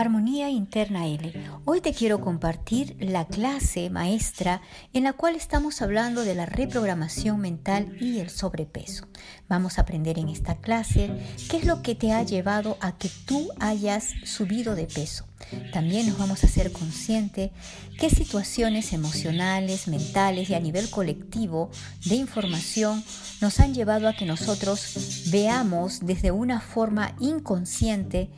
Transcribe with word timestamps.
Armonía 0.00 0.48
Interna 0.48 1.06
L. 1.06 1.30
Hoy 1.66 1.82
te 1.82 1.92
quiero 1.92 2.22
compartir 2.22 2.96
la 3.00 3.26
clase 3.26 3.90
maestra 3.90 4.62
en 4.94 5.04
la 5.04 5.12
cual 5.12 5.36
estamos 5.36 5.82
hablando 5.82 6.24
de 6.24 6.34
la 6.34 6.46
reprogramación 6.46 7.38
mental 7.38 7.98
y 8.00 8.18
el 8.18 8.30
sobrepeso. 8.30 9.08
Vamos 9.46 9.76
a 9.76 9.82
aprender 9.82 10.18
en 10.18 10.30
esta 10.30 10.56
clase 10.56 11.10
qué 11.50 11.58
es 11.58 11.66
lo 11.66 11.82
que 11.82 11.94
te 11.94 12.12
ha 12.12 12.22
llevado 12.22 12.78
a 12.80 12.96
que 12.96 13.10
tú 13.26 13.50
hayas 13.60 14.14
subido 14.24 14.74
de 14.74 14.86
peso. 14.86 15.26
También 15.72 16.06
nos 16.06 16.18
vamos 16.18 16.44
a 16.44 16.46
hacer 16.46 16.72
consciente 16.72 17.52
qué 17.98 18.08
situaciones 18.08 18.92
emocionales, 18.92 19.88
mentales 19.88 20.48
y 20.48 20.54
a 20.54 20.60
nivel 20.60 20.88
colectivo 20.90 21.70
de 22.06 22.14
información 22.14 23.04
nos 23.40 23.60
han 23.60 23.74
llevado 23.74 24.08
a 24.08 24.14
que 24.14 24.26
nosotros 24.26 25.28
veamos 25.30 26.00
desde 26.00 26.30
una 26.30 26.60
forma 26.60 27.14
inconsciente 27.20 28.30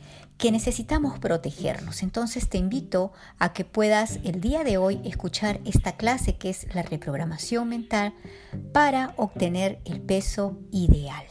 que 0.43 0.51
necesitamos 0.51 1.19
protegernos. 1.19 2.03
Entonces 2.03 2.49
te 2.49 2.57
invito 2.57 3.13
a 3.39 3.53
que 3.53 3.63
puedas 3.63 4.19
el 4.25 4.41
día 4.41 4.65
de 4.65 4.75
hoy 4.75 4.99
escuchar 5.05 5.61
esta 5.63 5.95
clase 5.95 6.37
que 6.37 6.49
es 6.49 6.67
la 6.75 6.83
reprogramación 6.83 7.69
mental 7.69 8.13
para 8.73 9.13
obtener 9.15 9.79
el 9.85 10.01
peso 10.01 10.57
ideal. 10.69 11.25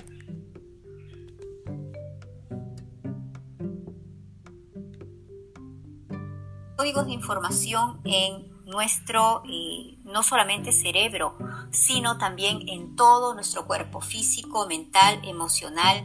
Códigos 6.79 7.05
de 7.05 7.12
información 7.12 8.01
en 8.05 8.51
nuestro, 8.65 9.42
eh, 9.47 9.98
no 10.05 10.23
solamente 10.23 10.73
cerebro, 10.73 11.37
sino 11.70 12.17
también 12.17 12.67
en 12.67 12.97
todo 12.97 13.34
nuestro 13.34 13.67
cuerpo 13.67 14.01
físico, 14.01 14.67
mental, 14.67 15.20
emocional, 15.23 16.03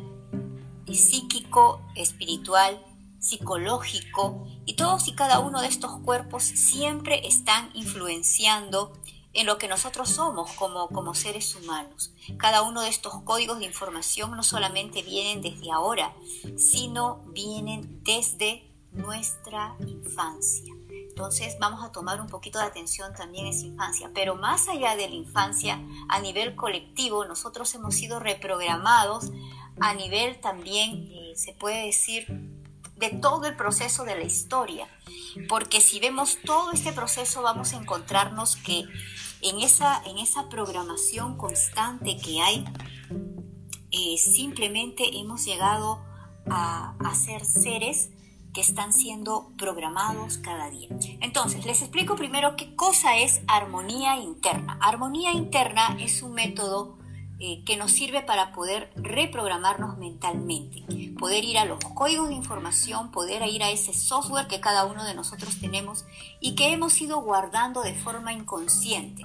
psíquico, 0.94 1.82
espiritual, 1.96 2.84
psicológico 3.28 4.48
y 4.66 4.76
todos 4.76 5.08
y 5.08 5.14
cada 5.14 5.40
uno 5.40 5.62
de 5.62 5.68
estos 5.68 6.00
cuerpos 6.02 6.44
siempre 6.44 7.28
están 7.28 7.70
influenciando 7.74 8.94
en 9.34 9.46
lo 9.46 9.58
que 9.58 9.68
nosotros 9.68 10.10
somos 10.10 10.52
como, 10.54 10.88
como 10.88 11.14
seres 11.14 11.54
humanos. 11.56 12.14
Cada 12.38 12.64
uno 12.64 12.82
de 12.82 12.90
estos 12.90 13.22
códigos 13.24 13.60
de 13.60 13.66
información 13.66 14.32
no 14.32 14.44
solamente 14.44 15.04
vienen 15.04 15.42
desde 15.42 15.72
ahora, 15.72 16.14
sino 16.58 17.24
vienen 17.28 18.02
desde 18.04 18.72
nuestra 18.92 19.76
infancia. 19.86 20.74
Entonces 20.90 21.58
vamos 21.60 21.84
a 21.84 21.92
tomar 21.92 22.22
un 22.22 22.28
poquito 22.28 22.60
de 22.60 22.66
atención 22.66 23.14
también 23.14 23.48
en 23.48 23.54
esa 23.54 23.66
infancia, 23.66 24.12
pero 24.14 24.36
más 24.36 24.68
allá 24.70 24.96
de 24.96 25.10
la 25.10 25.16
infancia, 25.16 25.80
a 26.10 26.20
nivel 26.20 26.56
colectivo, 26.56 27.26
nosotros 27.26 27.74
hemos 27.76 27.96
sido 27.96 28.20
reprogramados 28.20 29.32
a 29.80 29.94
nivel 29.94 30.40
también, 30.40 31.10
eh, 31.12 31.34
se 31.36 31.54
puede 31.54 31.86
decir, 31.86 32.26
de 32.98 33.10
todo 33.10 33.46
el 33.46 33.56
proceso 33.56 34.04
de 34.04 34.16
la 34.16 34.24
historia. 34.24 34.88
Porque 35.48 35.82
si 35.82 36.00
vemos 36.00 36.38
todo 36.44 36.72
este 36.72 36.92
proceso 36.92 37.42
vamos 37.42 37.74
a 37.74 37.78
encontrarnos 37.78 38.56
que 38.56 38.86
en 39.42 39.60
esa, 39.62 40.02
en 40.06 40.18
esa 40.18 40.50
programación 40.50 41.38
constante 41.38 42.18
que 42.18 42.42
hay, 42.42 42.66
eh, 43.92 44.18
simplemente 44.18 45.04
hemos 45.18 45.46
llegado 45.46 46.04
a, 46.50 46.96
a 47.00 47.16
ser 47.16 47.46
seres 47.46 48.10
que 48.54 48.62
están 48.62 48.92
siendo 48.92 49.52
programados 49.58 50.40
cada 50.40 50.72
día. 50.72 50.90
Entonces, 51.22 51.66
les 51.66 51.82
explico 51.84 52.16
primero 52.16 52.56
qué 52.56 52.76
cosa 52.76 53.18
es 53.18 53.42
armonía 53.48 54.18
interna. 54.18 54.80
Armonía 54.82 55.32
interna 55.32 55.96
es 56.00 56.24
un 56.24 56.34
método 56.34 56.97
eh, 57.40 57.64
que 57.66 57.78
nos 57.78 57.92
sirve 57.92 58.24
para 58.24 58.52
poder 58.52 58.92
reprogramarnos 58.96 60.00
mentalmente, 60.00 60.84
poder 61.20 61.44
ir 61.44 61.60
a 61.60 61.66
los 61.66 61.78
códigos 61.94 62.30
de 62.30 62.34
información, 62.34 63.12
poder 63.12 63.44
ir 63.48 63.62
a 63.62 63.70
ese 63.70 63.94
software 63.94 64.48
que 64.48 64.60
cada 64.60 64.86
uno 64.86 65.04
de 65.06 65.14
nosotros 65.14 65.60
tenemos 65.60 66.06
y 66.40 66.56
que 66.56 66.72
hemos 66.72 67.00
ido 67.00 67.22
guardando 67.22 67.84
de 67.84 67.94
forma 67.94 68.34
inconsciente. 68.34 69.24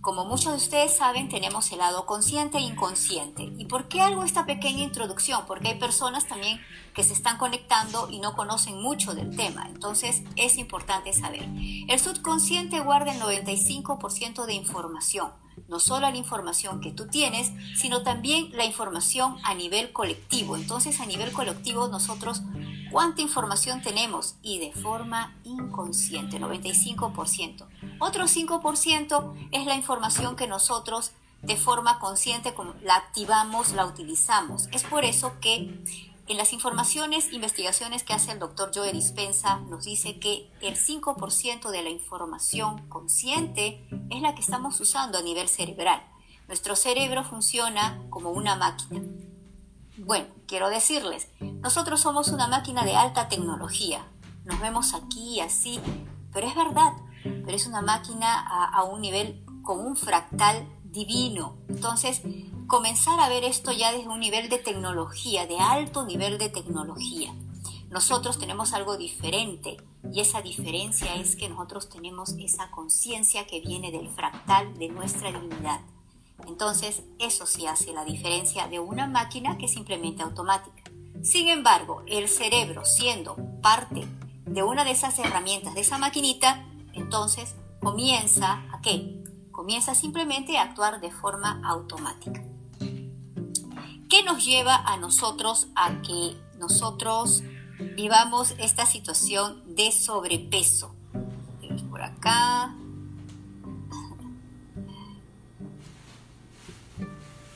Como 0.00 0.24
muchos 0.24 0.50
de 0.50 0.56
ustedes 0.56 0.96
saben, 0.96 1.28
tenemos 1.28 1.70
el 1.70 1.78
lado 1.78 2.04
consciente 2.04 2.58
e 2.58 2.62
inconsciente. 2.62 3.44
¿Y 3.56 3.66
por 3.66 3.86
qué 3.86 4.00
hago 4.00 4.24
esta 4.24 4.44
pequeña 4.44 4.82
introducción? 4.82 5.44
Porque 5.46 5.68
hay 5.68 5.78
personas 5.78 6.26
también 6.26 6.60
que 6.92 7.04
se 7.04 7.12
están 7.12 7.38
conectando 7.38 8.10
y 8.10 8.18
no 8.18 8.34
conocen 8.34 8.82
mucho 8.82 9.14
del 9.14 9.36
tema. 9.36 9.68
Entonces 9.68 10.24
es 10.34 10.58
importante 10.58 11.12
saber. 11.12 11.48
El 11.88 12.00
subconsciente 12.00 12.80
guarda 12.80 13.14
el 13.14 13.20
95% 13.20 14.46
de 14.46 14.54
información 14.54 15.41
no 15.68 15.80
solo 15.80 16.10
la 16.10 16.16
información 16.16 16.80
que 16.80 16.92
tú 16.92 17.06
tienes, 17.06 17.50
sino 17.76 18.02
también 18.02 18.50
la 18.52 18.64
información 18.64 19.36
a 19.42 19.54
nivel 19.54 19.92
colectivo. 19.92 20.56
Entonces, 20.56 21.00
a 21.00 21.06
nivel 21.06 21.32
colectivo, 21.32 21.88
nosotros, 21.88 22.42
¿cuánta 22.90 23.22
información 23.22 23.82
tenemos? 23.82 24.36
Y 24.42 24.58
de 24.58 24.72
forma 24.72 25.34
inconsciente, 25.44 26.38
95%. 26.40 27.66
Otro 27.98 28.24
5% 28.24 29.48
es 29.50 29.66
la 29.66 29.74
información 29.74 30.36
que 30.36 30.46
nosotros 30.46 31.12
de 31.42 31.56
forma 31.56 31.98
consciente 31.98 32.54
la 32.82 32.96
activamos, 32.96 33.72
la 33.72 33.86
utilizamos. 33.86 34.68
Es 34.72 34.84
por 34.84 35.04
eso 35.04 35.40
que 35.40 35.82
en 36.28 36.36
las 36.36 36.52
informaciones, 36.52 37.32
investigaciones 37.32 38.04
que 38.04 38.12
hace 38.12 38.32
el 38.32 38.38
doctor 38.38 38.70
Joe 38.72 38.92
Dispensa, 38.92 39.56
nos 39.68 39.84
dice 39.84 40.18
que 40.18 40.50
el 40.60 40.76
5% 40.76 41.70
de 41.70 41.82
la 41.82 41.90
información 41.90 42.86
consciente 42.88 43.86
es 44.08 44.22
la 44.22 44.34
que 44.34 44.40
estamos 44.40 44.80
usando 44.80 45.18
a 45.18 45.22
nivel 45.22 45.48
cerebral. 45.48 46.00
Nuestro 46.46 46.76
cerebro 46.76 47.24
funciona 47.24 48.00
como 48.08 48.30
una 48.30 48.54
máquina. 48.56 49.02
Bueno, 49.98 50.26
quiero 50.46 50.70
decirles, 50.70 51.28
nosotros 51.40 52.00
somos 52.00 52.28
una 52.28 52.46
máquina 52.46 52.84
de 52.84 52.94
alta 52.94 53.28
tecnología. 53.28 54.06
Nos 54.44 54.60
vemos 54.60 54.94
aquí 54.94 55.36
y 55.36 55.40
así, 55.40 55.80
pero 56.32 56.46
es 56.46 56.54
verdad, 56.54 56.92
pero 57.22 57.56
es 57.56 57.66
una 57.66 57.82
máquina 57.82 58.40
a, 58.40 58.64
a 58.66 58.84
un 58.84 59.00
nivel 59.00 59.44
con 59.62 59.80
un 59.80 59.96
fractal 59.96 60.68
divino. 60.84 61.56
Entonces, 61.68 62.22
comenzar 62.66 63.20
a 63.20 63.28
ver 63.28 63.44
esto 63.44 63.72
ya 63.72 63.92
desde 63.92 64.08
un 64.08 64.20
nivel 64.20 64.48
de 64.48 64.58
tecnología, 64.58 65.46
de 65.46 65.58
alto 65.58 66.04
nivel 66.04 66.38
de 66.38 66.48
tecnología. 66.48 67.34
Nosotros 67.90 68.38
tenemos 68.38 68.72
algo 68.72 68.96
diferente 68.96 69.76
y 70.10 70.20
esa 70.20 70.40
diferencia 70.40 71.14
es 71.16 71.36
que 71.36 71.48
nosotros 71.48 71.88
tenemos 71.88 72.30
esa 72.38 72.70
conciencia 72.70 73.46
que 73.46 73.60
viene 73.60 73.92
del 73.92 74.08
fractal 74.08 74.74
de 74.78 74.88
nuestra 74.88 75.30
divinidad. 75.30 75.80
Entonces, 76.46 77.02
eso 77.18 77.46
sí 77.46 77.66
hace 77.66 77.92
la 77.92 78.04
diferencia 78.04 78.66
de 78.66 78.80
una 78.80 79.06
máquina 79.06 79.58
que 79.58 79.66
es 79.66 79.72
simplemente 79.72 80.22
automática. 80.22 80.82
Sin 81.22 81.48
embargo, 81.48 82.02
el 82.06 82.28
cerebro 82.28 82.84
siendo 82.84 83.36
parte 83.60 84.06
de 84.46 84.62
una 84.62 84.84
de 84.84 84.90
esas 84.90 85.18
herramientas 85.18 85.74
de 85.74 85.82
esa 85.82 85.98
maquinita, 85.98 86.66
entonces 86.94 87.54
comienza 87.80 88.64
a 88.72 88.80
qué? 88.80 89.22
Comienza 89.50 89.94
simplemente 89.94 90.56
a 90.56 90.62
actuar 90.62 91.00
de 91.00 91.10
forma 91.10 91.60
automática. 91.64 92.42
¿Qué 94.12 94.22
nos 94.22 94.44
lleva 94.44 94.76
a 94.76 94.98
nosotros 94.98 95.68
a 95.74 96.02
que 96.02 96.36
nosotros 96.58 97.42
vivamos 97.96 98.54
esta 98.58 98.84
situación 98.84 99.62
de 99.74 99.90
sobrepeso? 99.90 100.94
Por 101.88 102.02
acá. 102.02 102.74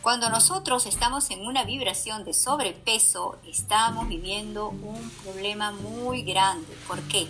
Cuando 0.01 0.31
nosotros 0.31 0.87
estamos 0.87 1.31
en 1.31 1.47
una 1.47 1.65
vibración 1.65 2.25
de 2.25 2.33
sobrepeso, 2.33 3.37
estamos 3.47 4.09
viviendo 4.09 4.71
un 4.71 5.11
problema 5.25 5.73
muy 5.73 6.23
grande. 6.23 6.75
¿Por 6.89 7.03
qué? 7.03 7.29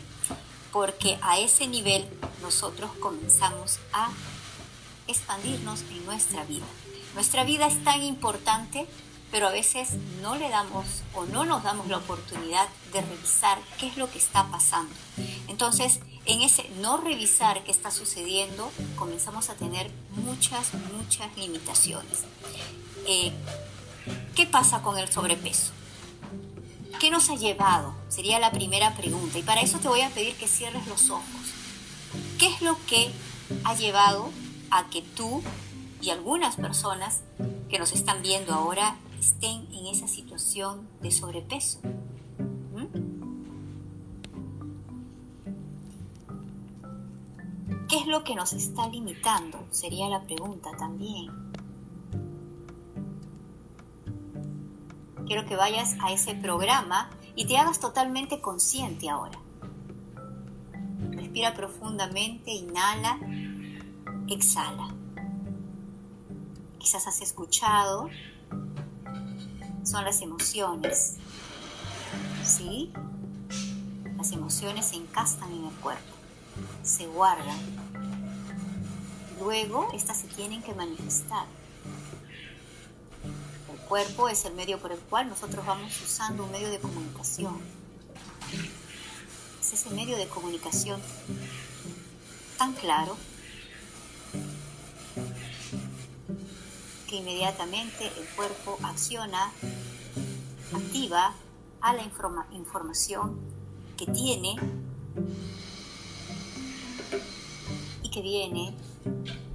Porque 0.70 1.18
a 1.20 1.40
ese 1.40 1.66
nivel 1.66 2.08
nosotros 2.42 2.92
comenzamos 3.00 3.80
a 3.92 4.08
expandirnos 5.08 5.80
en 5.90 6.06
nuestra 6.06 6.44
vida. 6.44 6.66
Nuestra 7.16 7.42
vida 7.42 7.66
es 7.66 7.82
tan 7.82 8.04
importante 8.04 8.86
pero 9.30 9.48
a 9.48 9.52
veces 9.52 9.94
no 10.22 10.36
le 10.36 10.48
damos 10.48 10.86
o 11.14 11.24
no 11.26 11.44
nos 11.44 11.62
damos 11.62 11.88
la 11.88 11.98
oportunidad 11.98 12.68
de 12.92 13.00
revisar 13.00 13.58
qué 13.78 13.88
es 13.88 13.96
lo 13.96 14.10
que 14.10 14.18
está 14.18 14.46
pasando. 14.50 14.94
Entonces, 15.48 16.00
en 16.26 16.42
ese 16.42 16.68
no 16.80 16.96
revisar 16.96 17.62
qué 17.64 17.70
está 17.70 17.90
sucediendo, 17.90 18.70
comenzamos 18.96 19.50
a 19.50 19.54
tener 19.54 19.90
muchas, 20.10 20.74
muchas 20.96 21.36
limitaciones. 21.36 22.24
Eh, 23.06 23.32
¿Qué 24.34 24.46
pasa 24.46 24.82
con 24.82 24.98
el 24.98 25.10
sobrepeso? 25.10 25.72
¿Qué 27.00 27.10
nos 27.10 27.28
ha 27.30 27.36
llevado? 27.36 27.94
Sería 28.08 28.38
la 28.38 28.52
primera 28.52 28.94
pregunta. 28.94 29.38
Y 29.38 29.42
para 29.42 29.60
eso 29.60 29.78
te 29.78 29.88
voy 29.88 30.00
a 30.00 30.10
pedir 30.10 30.34
que 30.36 30.48
cierres 30.48 30.86
los 30.86 31.10
ojos. 31.10 31.24
¿Qué 32.38 32.46
es 32.46 32.62
lo 32.62 32.78
que 32.86 33.10
ha 33.64 33.74
llevado 33.74 34.30
a 34.70 34.88
que 34.88 35.02
tú 35.02 35.42
y 36.00 36.10
algunas 36.10 36.56
personas 36.56 37.20
que 37.68 37.78
nos 37.78 37.92
están 37.92 38.22
viendo 38.22 38.54
ahora 38.54 38.96
estén 39.18 39.66
en 39.72 39.86
esa 39.86 40.08
situación 40.08 40.88
de 41.00 41.10
sobrepeso. 41.10 41.80
¿Mm? 42.74 43.16
¿Qué 47.88 47.98
es 47.98 48.06
lo 48.06 48.24
que 48.24 48.34
nos 48.34 48.52
está 48.52 48.88
limitando? 48.88 49.66
Sería 49.70 50.08
la 50.08 50.22
pregunta 50.22 50.70
también. 50.76 51.30
Quiero 55.26 55.46
que 55.46 55.56
vayas 55.56 55.96
a 56.00 56.12
ese 56.12 56.34
programa 56.34 57.10
y 57.34 57.46
te 57.46 57.56
hagas 57.58 57.80
totalmente 57.80 58.40
consciente 58.40 59.08
ahora. 59.08 59.38
Respira 61.10 61.54
profundamente, 61.54 62.52
inhala, 62.52 63.18
exhala. 64.28 64.94
Quizás 66.78 67.06
has 67.08 67.20
escuchado, 67.20 68.08
son 69.86 70.04
las 70.04 70.20
emociones. 70.20 71.14
¿Sí? 72.44 72.92
Las 74.18 74.32
emociones 74.32 74.86
se 74.86 74.96
encastan 74.96 75.52
en 75.52 75.64
el 75.66 75.74
cuerpo, 75.76 76.12
se 76.82 77.06
guardan. 77.06 77.58
Luego, 79.40 79.90
estas 79.94 80.18
se 80.18 80.26
tienen 80.28 80.62
que 80.62 80.74
manifestar. 80.74 81.46
El 83.72 83.78
cuerpo 83.88 84.28
es 84.28 84.44
el 84.44 84.54
medio 84.54 84.78
por 84.78 84.92
el 84.92 84.98
cual 84.98 85.28
nosotros 85.28 85.64
vamos 85.64 85.92
usando 86.02 86.44
un 86.44 86.50
medio 86.50 86.70
de 86.70 86.78
comunicación 86.78 87.60
es 89.66 89.80
ese 89.80 89.90
medio 89.90 90.16
de 90.16 90.28
comunicación 90.28 91.00
tan 92.56 92.72
claro 92.74 93.16
que 97.08 97.16
inmediatamente 97.16 98.06
el 98.06 98.26
cuerpo 98.36 98.78
acciona, 98.84 99.52
activa 100.72 101.34
a 101.80 101.94
la 101.94 102.02
información 102.02 103.38
que 103.96 104.06
tiene 104.06 104.56
y 108.02 108.10
que 108.10 108.22
viene 108.22 108.76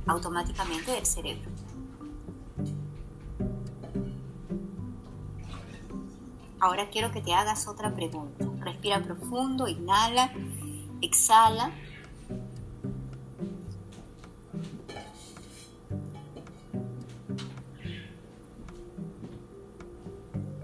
automáticamente 0.08 0.92
del 0.92 1.06
cerebro. 1.06 1.50
Ahora 6.60 6.90
quiero 6.92 7.12
que 7.12 7.22
te 7.22 7.34
hagas 7.34 7.68
otra 7.68 7.94
pregunta. 7.94 8.46
Respira 8.60 9.02
profundo, 9.02 9.68
inhala, 9.68 10.32
exhala. 11.02 11.72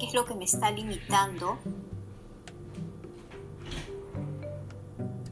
Es 0.07 0.13
lo 0.13 0.25
que 0.25 0.35
me 0.35 0.45
está 0.45 0.71
limitando 0.71 1.57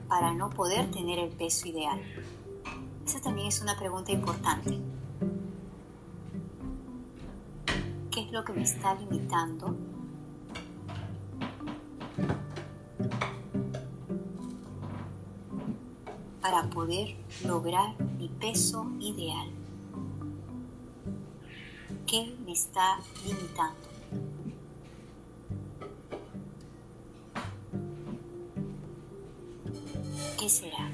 para 0.07 0.33
no 0.33 0.49
poder 0.49 0.91
tener 0.91 1.19
el 1.19 1.29
peso 1.29 1.67
ideal? 1.67 2.01
Esa 3.05 3.21
también 3.21 3.47
es 3.47 3.61
una 3.61 3.77
pregunta 3.77 4.11
importante. 4.11 4.79
¿Qué 8.11 8.21
es 8.21 8.31
lo 8.31 8.43
que 8.43 8.53
me 8.53 8.63
está 8.63 8.95
limitando 8.95 9.75
para 16.41 16.69
poder 16.69 17.15
lograr 17.43 17.99
mi 18.19 18.29
peso 18.29 18.85
ideal. 18.99 19.49
¿Qué 22.05 22.35
me 22.45 22.51
está 22.51 22.99
limitando? 23.25 23.94
¿Qué 30.45 30.49
será? 30.49 30.91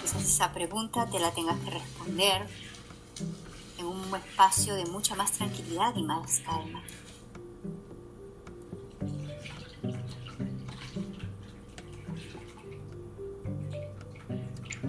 Quizás 0.00 0.22
esa 0.22 0.54
pregunta 0.54 1.06
te 1.10 1.18
la 1.18 1.30
tengas 1.32 1.58
que 1.58 1.68
responder 1.68 2.48
espacio 4.16 4.74
de 4.74 4.86
mucha 4.86 5.14
más 5.14 5.32
tranquilidad 5.32 5.94
y 5.94 6.02
más 6.02 6.40
calma. 6.40 6.82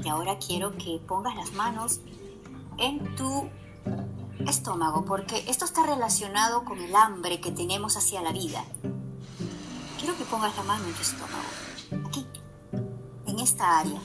Y 0.04 0.08
ahora 0.08 0.38
quiero 0.40 0.76
que 0.78 1.00
pongas 1.08 1.36
las 1.36 1.54
manos 1.54 2.00
en 2.78 3.16
tu 3.16 3.50
estómago, 4.48 5.06
porque 5.06 5.44
esto 5.48 5.66
está 5.66 5.86
relacionado 5.86 6.66
con 6.66 6.80
el 6.80 6.96
hambre 6.96 7.40
que 7.42 7.52
tenemos 7.52 7.98
hacia 7.98 8.22
la 8.22 8.32
vida. 8.32 8.64
Quiero 10.00 10.18
que 10.18 10.26
pongas 10.26 10.56
la 10.58 10.64
mano 10.64 10.86
en 10.86 10.94
tu 10.94 11.02
estómago, 11.02 12.08
aquí, 12.08 12.26
en 13.26 13.40
esta 13.40 13.80
área 13.80 14.02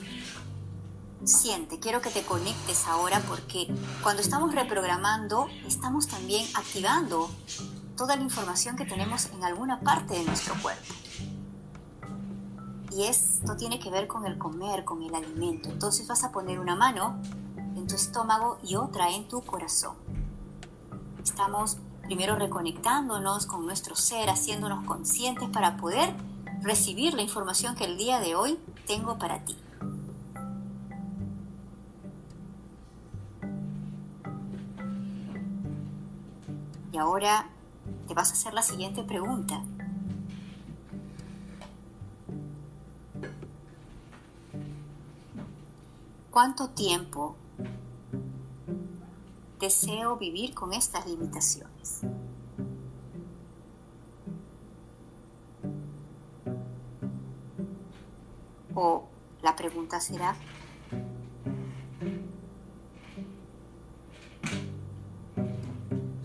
siente, 1.23 1.79
quiero 1.79 2.01
que 2.01 2.09
te 2.09 2.23
conectes 2.23 2.87
ahora 2.87 3.21
porque 3.27 3.73
cuando 4.01 4.21
estamos 4.21 4.53
reprogramando, 4.53 5.47
estamos 5.67 6.07
también 6.07 6.45
activando 6.55 7.29
toda 7.95 8.15
la 8.15 8.23
información 8.23 8.75
que 8.75 8.85
tenemos 8.85 9.27
en 9.27 9.43
alguna 9.43 9.79
parte 9.81 10.13
de 10.13 10.23
nuestro 10.23 10.55
cuerpo. 10.61 10.93
Y 12.91 13.03
esto 13.03 13.55
tiene 13.55 13.79
que 13.79 13.91
ver 13.91 14.07
con 14.07 14.25
el 14.25 14.37
comer, 14.37 14.83
con 14.83 15.03
el 15.03 15.13
alimento. 15.13 15.69
Entonces 15.69 16.07
vas 16.07 16.23
a 16.23 16.31
poner 16.31 16.59
una 16.59 16.75
mano 16.75 17.21
en 17.75 17.87
tu 17.87 17.95
estómago 17.95 18.57
y 18.63 18.75
otra 18.75 19.11
en 19.11 19.27
tu 19.27 19.41
corazón. 19.41 19.95
Estamos 21.29 21.77
primero 22.01 22.35
reconectándonos 22.35 23.45
con 23.45 23.65
nuestro 23.65 23.95
ser, 23.95 24.29
haciéndonos 24.29 24.83
conscientes 24.85 25.47
para 25.49 25.77
poder 25.77 26.13
recibir 26.63 27.13
la 27.13 27.21
información 27.21 27.75
que 27.75 27.85
el 27.85 27.97
día 27.97 28.19
de 28.19 28.35
hoy 28.35 28.59
tengo 28.87 29.19
para 29.19 29.45
ti. 29.45 29.55
ahora 36.99 37.47
te 38.07 38.13
vas 38.13 38.29
a 38.29 38.33
hacer 38.33 38.53
la 38.53 38.61
siguiente 38.61 39.03
pregunta. 39.03 39.61
¿Cuánto 46.29 46.69
tiempo 46.69 47.37
deseo 49.59 50.17
vivir 50.17 50.53
con 50.53 50.73
estas 50.73 51.05
limitaciones? 51.05 52.01
O 58.73 59.03
la 59.41 59.55
pregunta 59.55 59.99
será, 59.99 60.35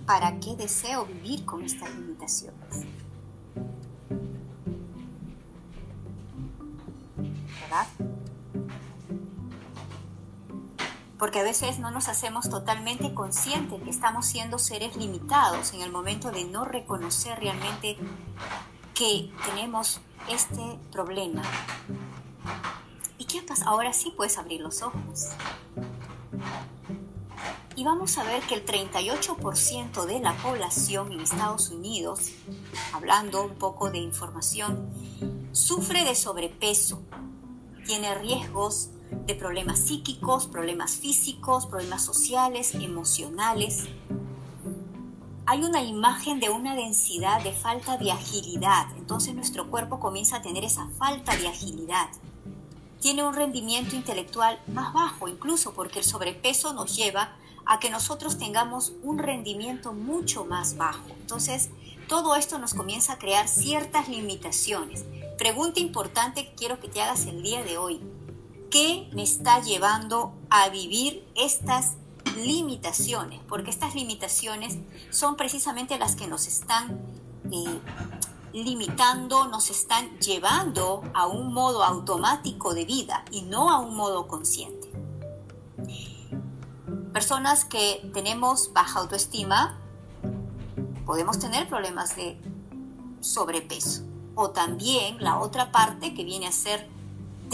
¿Para 0.06 0.38
qué 0.38 0.54
deseo 0.54 1.06
vivir 1.06 1.46
con 1.46 1.64
estas 1.64 1.92
limitaciones? 1.94 2.84
¿Verdad? 7.60 8.13
Porque 11.24 11.40
a 11.40 11.42
veces 11.42 11.78
no 11.78 11.90
nos 11.90 12.08
hacemos 12.08 12.50
totalmente 12.50 13.14
conscientes 13.14 13.80
que 13.82 13.88
estamos 13.88 14.26
siendo 14.26 14.58
seres 14.58 14.94
limitados 14.94 15.72
en 15.72 15.80
el 15.80 15.90
momento 15.90 16.30
de 16.30 16.44
no 16.44 16.66
reconocer 16.66 17.38
realmente 17.38 17.96
que 18.92 19.32
tenemos 19.46 20.02
este 20.28 20.78
problema. 20.92 21.40
¿Y 23.16 23.24
qué 23.24 23.40
pasa? 23.40 23.64
Ahora 23.64 23.94
sí 23.94 24.12
puedes 24.14 24.36
abrir 24.36 24.60
los 24.60 24.82
ojos 24.82 25.30
y 27.74 27.84
vamos 27.84 28.18
a 28.18 28.24
ver 28.24 28.42
que 28.42 28.56
el 28.56 28.66
38% 28.66 30.04
de 30.04 30.20
la 30.20 30.34
población 30.34 31.10
en 31.10 31.20
Estados 31.20 31.70
Unidos, 31.70 32.32
hablando 32.92 33.44
un 33.44 33.54
poco 33.54 33.90
de 33.90 33.96
información, 33.96 34.90
sufre 35.52 36.04
de 36.04 36.16
sobrepeso, 36.16 37.00
tiene 37.86 38.14
riesgos 38.16 38.90
de 39.26 39.34
problemas 39.34 39.78
psíquicos, 39.78 40.46
problemas 40.46 40.92
físicos, 40.96 41.66
problemas 41.66 42.04
sociales, 42.04 42.74
emocionales. 42.74 43.84
Hay 45.46 45.62
una 45.62 45.82
imagen 45.82 46.40
de 46.40 46.50
una 46.50 46.74
densidad 46.74 47.42
de 47.42 47.52
falta 47.52 47.96
de 47.96 48.10
agilidad, 48.10 48.86
entonces 48.96 49.34
nuestro 49.34 49.70
cuerpo 49.70 50.00
comienza 50.00 50.36
a 50.36 50.42
tener 50.42 50.64
esa 50.64 50.88
falta 50.98 51.36
de 51.36 51.48
agilidad. 51.48 52.08
Tiene 53.00 53.22
un 53.22 53.34
rendimiento 53.34 53.96
intelectual 53.96 54.58
más 54.68 54.94
bajo, 54.94 55.28
incluso 55.28 55.74
porque 55.74 55.98
el 55.98 56.04
sobrepeso 56.04 56.72
nos 56.72 56.96
lleva 56.96 57.36
a 57.66 57.78
que 57.78 57.90
nosotros 57.90 58.38
tengamos 58.38 58.92
un 59.02 59.18
rendimiento 59.18 59.92
mucho 59.92 60.44
más 60.44 60.76
bajo. 60.76 61.08
Entonces, 61.20 61.70
todo 62.08 62.36
esto 62.36 62.58
nos 62.58 62.74
comienza 62.74 63.14
a 63.14 63.18
crear 63.18 63.48
ciertas 63.48 64.08
limitaciones. 64.08 65.04
Pregunta 65.38 65.80
importante 65.80 66.46
que 66.46 66.54
quiero 66.54 66.80
que 66.80 66.88
te 66.88 67.00
hagas 67.02 67.26
el 67.26 67.42
día 67.42 67.62
de 67.62 67.78
hoy. 67.78 68.00
¿Qué 68.74 69.08
me 69.12 69.22
está 69.22 69.60
llevando 69.60 70.34
a 70.50 70.68
vivir 70.68 71.24
estas 71.36 71.92
limitaciones? 72.34 73.40
Porque 73.48 73.70
estas 73.70 73.94
limitaciones 73.94 74.78
son 75.10 75.36
precisamente 75.36 75.96
las 75.96 76.16
que 76.16 76.26
nos 76.26 76.48
están 76.48 77.00
eh, 77.52 77.80
limitando, 78.52 79.46
nos 79.46 79.70
están 79.70 80.18
llevando 80.18 81.04
a 81.14 81.28
un 81.28 81.54
modo 81.54 81.84
automático 81.84 82.74
de 82.74 82.84
vida 82.84 83.24
y 83.30 83.42
no 83.42 83.70
a 83.70 83.78
un 83.78 83.94
modo 83.94 84.26
consciente. 84.26 84.90
Personas 87.12 87.64
que 87.64 88.10
tenemos 88.12 88.72
baja 88.72 88.98
autoestima, 88.98 89.78
podemos 91.06 91.38
tener 91.38 91.68
problemas 91.68 92.16
de 92.16 92.40
sobrepeso. 93.20 94.02
O 94.34 94.50
también 94.50 95.22
la 95.22 95.38
otra 95.38 95.70
parte 95.70 96.12
que 96.12 96.24
viene 96.24 96.48
a 96.48 96.52
ser 96.52 96.92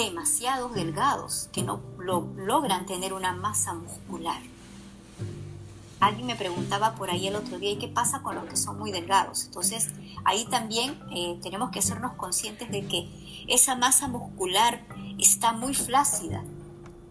demasiados 0.04 0.72
delgados, 0.74 1.50
que 1.52 1.62
no 1.62 1.80
logran 1.98 2.86
tener 2.86 3.12
una 3.12 3.32
masa 3.32 3.74
muscular. 3.74 4.40
Alguien 6.00 6.26
me 6.26 6.36
preguntaba 6.36 6.94
por 6.94 7.10
ahí 7.10 7.26
el 7.26 7.36
otro 7.36 7.58
día, 7.58 7.72
¿y 7.72 7.76
qué 7.76 7.88
pasa 7.88 8.22
con 8.22 8.34
los 8.34 8.44
que 8.44 8.56
son 8.56 8.78
muy 8.78 8.90
delgados? 8.90 9.44
Entonces, 9.44 9.90
ahí 10.24 10.46
también 10.46 10.98
eh, 11.14 11.38
tenemos 11.42 11.70
que 11.70 11.80
hacernos 11.80 12.14
conscientes 12.14 12.70
de 12.70 12.86
que 12.86 13.44
esa 13.46 13.76
masa 13.76 14.08
muscular 14.08 14.82
está 15.18 15.52
muy 15.52 15.74
flácida. 15.74 16.42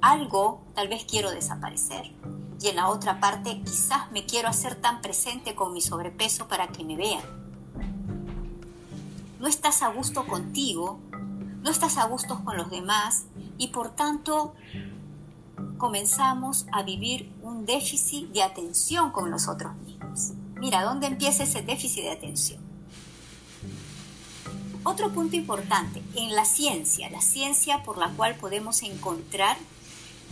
Algo 0.01 0.63
tal 0.73 0.87
vez 0.87 1.05
quiero 1.05 1.29
desaparecer. 1.29 2.11
Y 2.59 2.69
en 2.69 2.77
la 2.77 2.89
otra 2.89 3.19
parte, 3.19 3.61
quizás 3.61 4.11
me 4.11 4.25
quiero 4.25 4.47
hacer 4.47 4.73
tan 4.75 5.01
presente 5.01 5.53
con 5.53 5.73
mi 5.73 5.81
sobrepeso 5.81 6.47
para 6.47 6.67
que 6.69 6.83
me 6.83 6.97
vean. 6.97 7.23
No 9.39 9.47
estás 9.47 9.83
a 9.83 9.89
gusto 9.89 10.25
contigo, 10.25 10.99
no 11.61 11.69
estás 11.69 11.97
a 11.97 12.05
gusto 12.05 12.43
con 12.43 12.57
los 12.57 12.69
demás 12.69 13.23
y 13.57 13.67
por 13.67 13.89
tanto 13.89 14.53
comenzamos 15.77 16.65
a 16.71 16.83
vivir 16.83 17.31
un 17.41 17.65
déficit 17.65 18.29
de 18.29 18.43
atención 18.43 19.11
con 19.11 19.29
nosotros 19.29 19.75
mismos. 19.77 20.31
Mira, 20.55 20.83
¿dónde 20.83 21.07
empieza 21.07 21.43
ese 21.43 21.61
déficit 21.61 22.03
de 22.03 22.11
atención? 22.11 22.59
Otro 24.83 25.11
punto 25.11 25.35
importante, 25.35 26.01
en 26.15 26.35
la 26.35 26.45
ciencia, 26.45 27.09
la 27.09 27.21
ciencia 27.21 27.83
por 27.83 27.97
la 27.97 28.09
cual 28.09 28.35
podemos 28.35 28.81
encontrar 28.83 29.57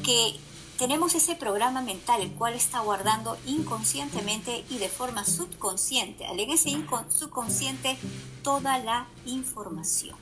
que 0.04 0.40
tenemos 0.78 1.16
ese 1.16 1.36
programa 1.36 1.82
mental 1.82 2.22
el 2.22 2.32
cual 2.32 2.54
está 2.54 2.80
guardando 2.80 3.38
inconscientemente 3.46 4.64
y 4.70 4.78
de 4.78 4.90
forma 4.90 5.26
subconsciente, 5.26 6.26
en 6.26 6.52
ese 6.52 6.72
subconsciente 7.10 7.98
toda 8.44 8.78
la 8.78 9.08
información. 9.26 10.16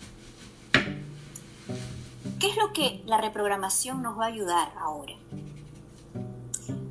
¿Qué 2.45 2.51
es 2.51 2.57
lo 2.57 2.73
que 2.73 3.01
la 3.07 3.19
reprogramación 3.19 4.03
nos 4.03 4.19
va 4.19 4.25
a 4.25 4.27
ayudar 4.27 4.71
ahora? 4.79 5.15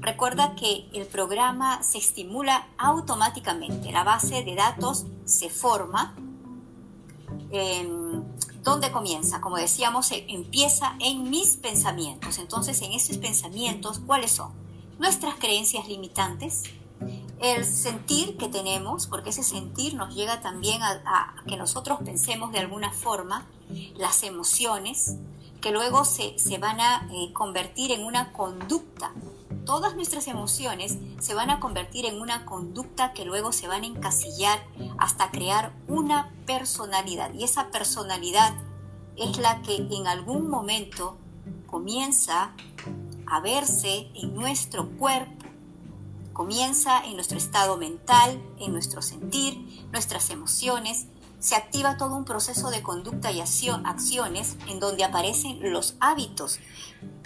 Recuerda 0.01 0.57
que 0.57 0.89
el 0.93 1.07
programa 1.07 1.81
se 1.85 1.99
estimula 1.99 2.67
automáticamente, 2.77 3.93
la 3.93 4.03
base 4.03 4.43
de 4.43 4.57
datos 4.57 5.05
se 5.27 5.51
forma. 5.51 6.17
¿Dónde 8.65 8.91
comienza? 8.91 9.41
Como 9.41 9.57
decíamos, 9.57 10.11
empieza 10.11 10.97
en 10.99 11.31
mis 11.31 11.57
pensamientos. 11.57 12.39
Entonces, 12.39 12.83
en 12.83 12.91
esos 12.91 13.19
pensamientos, 13.19 14.01
¿cuáles 14.01 14.33
son? 14.33 14.51
Nuestras 14.99 15.37
creencias 15.37 15.87
limitantes, 15.87 16.65
el 17.41 17.65
sentir 17.65 18.37
que 18.39 18.49
tenemos, 18.49 19.07
porque 19.07 19.31
ese 19.31 19.45
sentir 19.45 19.95
nos 19.95 20.17
llega 20.17 20.41
también 20.41 20.83
a, 20.83 21.37
que 21.47 21.57
nosotros 21.57 22.01
pensemos 22.05 22.51
de 22.51 22.59
alguna 22.59 22.91
forma, 22.91 23.47
las 23.97 24.25
emociones, 24.25 25.17
que 25.65 25.73
luego 25.73 26.05
se, 26.05 26.37
van 26.59 26.79
a 26.79 27.09
eh, 27.11 27.33
convertir 27.33 27.91
en 27.91 28.05
una 28.05 28.35
conducta. 28.35 29.13
Todas 29.65 29.97
nuestras 29.97 30.29
emociones 30.29 30.99
se 31.21 31.33
van 31.33 31.49
a 31.49 31.59
convertir 31.59 32.05
en 32.05 32.21
una 32.21 32.45
conducta 32.45 33.15
que 33.15 33.25
luego 33.25 33.51
se 33.51 33.67
van 33.67 33.83
a 33.83 33.87
encasillar 33.87 34.63
hasta 34.99 35.31
crear 35.31 35.73
una 35.89 36.31
personalidad. 36.45 37.33
Y 37.33 37.45
esa 37.45 37.71
personalidad 37.71 38.53
es 39.17 39.39
la 39.39 39.63
que 39.63 39.77
en 39.77 40.07
algún 40.07 40.51
momento 40.51 41.17
comienza 41.67 42.53
a 43.27 43.41
verse 43.41 44.11
en 44.17 44.35
nuestro 44.35 44.91
cuerpo, 44.99 45.47
comienza 46.35 47.03
en 47.07 47.15
nuestro 47.15 47.39
estado 47.39 47.79
mental, 47.79 48.39
en 48.59 48.75
nuestro 48.75 49.01
sentir, 49.01 49.87
nuestras 49.93 50.29
emociones 50.29 51.07
se 51.45 51.57
activa 51.57 51.99
todo 51.99 52.17
un 52.17 52.25
proceso 52.25 52.71
de 52.71 52.83
conducta 52.83 53.31
y 53.31 53.43
acciones 53.43 54.57
en 54.67 54.81
donde 54.81 55.05
aparecen 55.05 55.75
los 55.75 55.95
hábitos, 56.01 56.59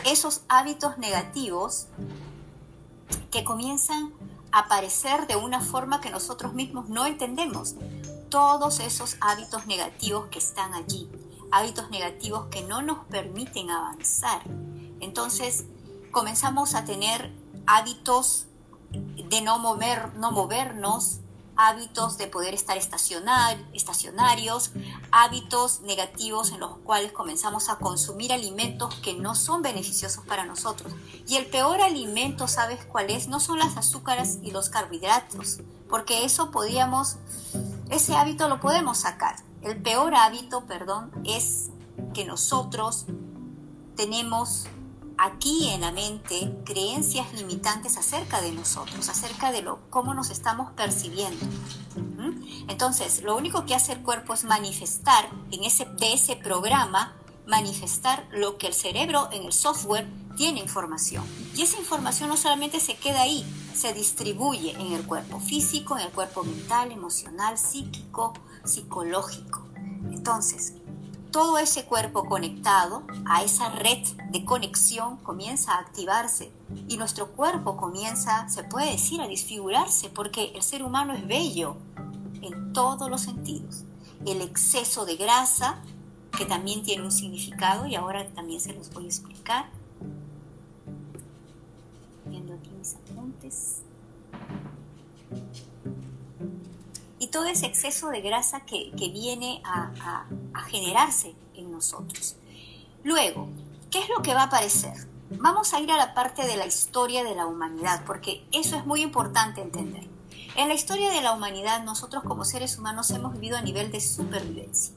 esos 0.05 0.41
hábitos 0.49 0.99
negativos 0.99 1.87
que 3.31 3.45
comienzan 3.45 4.13
a 4.51 4.61
aparecer 4.63 5.29
de 5.29 5.37
una 5.37 5.61
forma 5.61 6.01
que 6.01 6.11
nosotros 6.11 6.53
mismos 6.53 6.89
no 6.89 7.07
entendemos. 7.07 7.77
Todos 8.29 8.81
esos 8.81 9.17
hábitos 9.21 9.69
negativos 9.69 10.27
que 10.33 10.41
están 10.41 10.75
allí, 10.75 11.09
hábitos 11.53 11.89
negativos 11.91 12.47
que 12.47 12.63
no 12.63 12.83
nos 12.83 13.05
permiten 13.05 13.71
avanzar. 13.71 14.43
Entonces 14.99 15.65
comenzamos 16.11 16.75
a 16.75 16.85
tener 16.85 17.33
hábitos 17.69 18.47
de 18.91 19.41
no, 19.43 19.61
mover, 19.61 20.17
no 20.17 20.33
movernos, 20.33 21.21
hábitos 21.59 22.17
de 22.19 22.29
poder 22.29 22.55
estar 22.55 22.77
estacionar, 22.77 23.59
estacionarios, 23.75 24.71
hábitos 25.11 25.81
negativos 25.81 26.53
en 26.53 26.61
los 26.61 26.79
cuales 26.79 27.11
comenzamos 27.11 27.69
a 27.69 27.79
consumir 27.79 28.33
alimentos 28.33 28.95
que 29.03 29.15
no 29.15 29.35
son 29.35 29.61
beneficiosos 29.61 30.25
para 30.25 30.47
nosotros. 30.47 30.93
Y 31.27 31.35
el 31.35 31.47
peor 31.47 31.81
alimento, 31.81 32.47
¿sabes 32.47 32.85
cuál 32.85 33.11
es? 33.11 33.27
No 33.27 33.41
son 33.41 33.59
las 33.59 33.77
azúcares 33.77 34.39
y 34.41 34.53
los 34.53 34.71
carbohidratos, 34.71 35.59
porque 35.91 36.25
eso 36.25 36.53
podíamos, 36.53 37.17
ese 37.91 38.15
hábito 38.15 38.49
lo 38.49 38.61
podemos 38.61 38.99
sacar. 38.99 39.35
El 39.63 39.83
peor 39.83 40.15
hábito, 40.15 40.65
perdón, 40.65 41.11
es 41.25 41.71
que 42.15 42.25
nosotros 42.25 43.07
tenemos 43.97 44.67
aquí 45.19 45.69
en 45.71 45.81
la 45.81 45.93
mente 45.93 46.57
creencias 46.65 47.33
limitantes 47.35 47.97
acerca 47.97 48.41
de 48.41 48.53
nosotros, 48.53 49.09
acerca 49.09 49.53
de 49.53 49.63
lo, 49.63 49.81
cómo 49.91 50.15
nos 50.15 50.31
estamos 50.31 50.73
percibiendo. 50.73 51.45
Entonces, 52.69 53.23
lo 53.23 53.37
único 53.37 53.67
que 53.67 53.75
hace 53.75 53.93
el 53.93 54.03
cuerpo 54.03 54.35
es 54.35 54.45
manifestar 54.45 55.29
en 55.51 55.65
ese, 55.65 55.85
de 55.85 56.13
ese 56.13 56.37
programa, 56.37 57.17
manifestar 57.47 58.27
lo 58.31 58.59
que 58.59 58.69
el 58.69 58.75
cerebro 58.75 59.29
en 59.33 59.45
el 59.45 59.53
software 59.53 60.07
tiene 60.37 60.61
información. 60.61 61.25
Y 61.57 61.63
esa 61.63 61.79
información 61.79 62.29
no 62.29 62.37
solamente 62.37 62.79
se 62.79 62.95
queda 62.95 63.23
ahí, 63.23 63.45
se 63.75 63.93
distribuye 63.93 64.73
en 64.73 64.93
el 64.93 65.05
cuerpo 65.05 65.41
físico, 65.41 65.99
en 65.99 66.07
el 66.07 66.13
cuerpo 66.13 66.45
mental, 66.45 66.93
emocional, 66.93 67.59
psíquico, 67.59 68.35
psicológico. 68.65 69.67
Entonces, 70.13 70.75
todo 71.31 71.59
ese 71.59 71.85
cuerpo 71.85 72.25
conectado 72.25 73.07
a 73.27 73.43
esa 73.43 73.71
red 73.71 74.07
de 74.31 74.45
conexión 74.45 75.19
comienza 75.19 75.75
a 75.75 75.81
activarse 75.81 76.53
y 76.89 76.97
nuestro 76.97 77.33
cuerpo 77.33 77.77
comienza, 77.77 78.49
se 78.49 78.65
puede 78.65 78.93
decir, 78.93 79.21
a 79.21 79.29
disfigurarse 79.29 80.09
porque 80.11 80.53
el 80.55 80.63
ser 80.63 80.83
humano 80.83 81.13
es 81.13 81.27
bello 81.27 81.77
en 82.43 82.73
todos 82.73 83.11
los 83.11 83.23
sentidos. 83.23 83.85
El 84.27 84.43
exceso 84.43 85.05
de 85.07 85.17
grasa, 85.17 85.83
que 86.37 86.45
también 86.45 86.83
tiene 86.83 87.05
un 87.05 87.13
significado 87.13 87.87
y 87.87 87.95
ahora 87.95 88.27
también 88.29 88.61
se 88.61 88.73
los 88.73 88.93
voy 88.93 89.05
a 89.05 89.09
explicar. 89.09 89.67
Viendo 92.27 92.55
aquí 92.55 92.71
mis 92.71 92.95
apuntes 92.95 93.83
y 97.19 97.29
todo 97.29 97.47
ese 97.47 97.67
exceso 97.67 98.11
de 98.11 98.21
grasa 98.21 98.61
que, 98.61 98.93
viene 99.13 99.61
a, 99.65 99.91
a 100.01 100.27
generarse 100.63 101.35
en 101.55 101.71
nosotros. 101.71 102.37
Luego, 103.05 103.49
¿qué 103.91 104.01
es 104.01 104.09
lo 104.09 104.23
que 104.23 104.35
va 104.35 104.43
a 104.43 104.47
aparecer? 104.47 104.95
Vamos 105.31 105.75
a 105.75 105.81
ir 105.81 105.91
a 105.91 105.97
la 105.97 106.15
parte 106.15 106.47
de 106.47 106.57
la 106.57 106.67
historia 106.67 107.23
de 107.23 107.35
la 107.35 107.47
humanidad, 107.47 108.03
porque 108.07 108.47
eso 108.53 108.77
es 108.77 108.87
muy 108.87 109.03
importante 109.03 109.61
entender. 109.61 110.07
En 110.57 110.69
la 110.69 110.75
historia 110.75 111.11
de 111.11 111.21
la 111.21 111.33
humanidad, 111.33 111.85
nosotros 111.85 112.25
como 112.25 112.45
seres 112.45 112.79
humanos 112.79 113.11
hemos 113.11 113.35
vivido 113.35 113.57
a 113.57 113.63
nivel 113.63 113.93
de 113.93 114.01
supervivencia. 114.01 114.95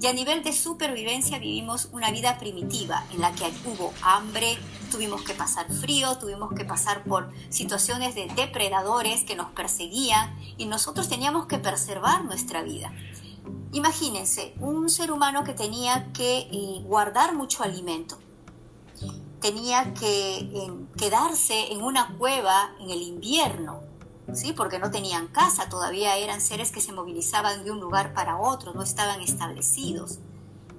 Y 0.00 0.06
a 0.06 0.12
nivel 0.12 0.42
de 0.42 0.52
supervivencia 0.52 1.38
vivimos 1.38 1.88
una 1.92 2.10
vida 2.10 2.38
primitiva 2.38 3.04
en 3.12 3.20
la 3.20 3.32
que 3.32 3.52
hubo 3.64 3.92
hambre, 4.02 4.58
tuvimos 4.90 5.22
que 5.22 5.34
pasar 5.34 5.70
frío, 5.72 6.18
tuvimos 6.18 6.52
que 6.54 6.64
pasar 6.64 7.04
por 7.04 7.32
situaciones 7.50 8.14
de 8.14 8.26
depredadores 8.34 9.22
que 9.22 9.36
nos 9.36 9.50
perseguían 9.50 10.36
y 10.56 10.66
nosotros 10.66 11.08
teníamos 11.08 11.46
que 11.46 11.58
preservar 11.58 12.24
nuestra 12.24 12.62
vida. 12.62 12.92
Imagínense, 13.72 14.54
un 14.60 14.88
ser 14.90 15.10
humano 15.10 15.44
que 15.44 15.54
tenía 15.54 16.12
que 16.12 16.40
eh, 16.40 16.82
guardar 16.84 17.34
mucho 17.34 17.62
alimento, 17.62 18.18
tenía 19.40 19.94
que 19.94 20.70
quedarse 20.96 21.72
en 21.72 21.82
una 21.82 22.16
cueva 22.18 22.74
en 22.80 22.90
el 22.90 23.02
invierno, 23.02 23.80
¿sí? 24.34 24.52
porque 24.52 24.78
no 24.78 24.90
tenían 24.90 25.26
casa, 25.26 25.68
todavía 25.68 26.16
eran 26.16 26.40
seres 26.40 26.70
que 26.70 26.80
se 26.80 26.92
movilizaban 26.92 27.64
de 27.64 27.70
un 27.70 27.80
lugar 27.80 28.12
para 28.14 28.38
otro, 28.38 28.74
no 28.74 28.82
estaban 28.82 29.20
establecidos 29.20 30.18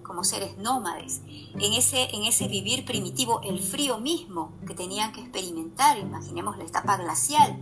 como 0.03 0.23
seres 0.23 0.57
nómades. 0.57 1.21
En 1.27 1.73
ese, 1.73 2.15
en 2.15 2.23
ese 2.25 2.47
vivir 2.47 2.85
primitivo, 2.85 3.41
el 3.43 3.59
frío 3.59 3.97
mismo 3.99 4.51
que 4.67 4.75
tenían 4.75 5.11
que 5.11 5.21
experimentar, 5.21 5.97
imaginemos 5.97 6.57
la 6.57 6.65
etapa 6.65 6.97
glacial, 6.97 7.57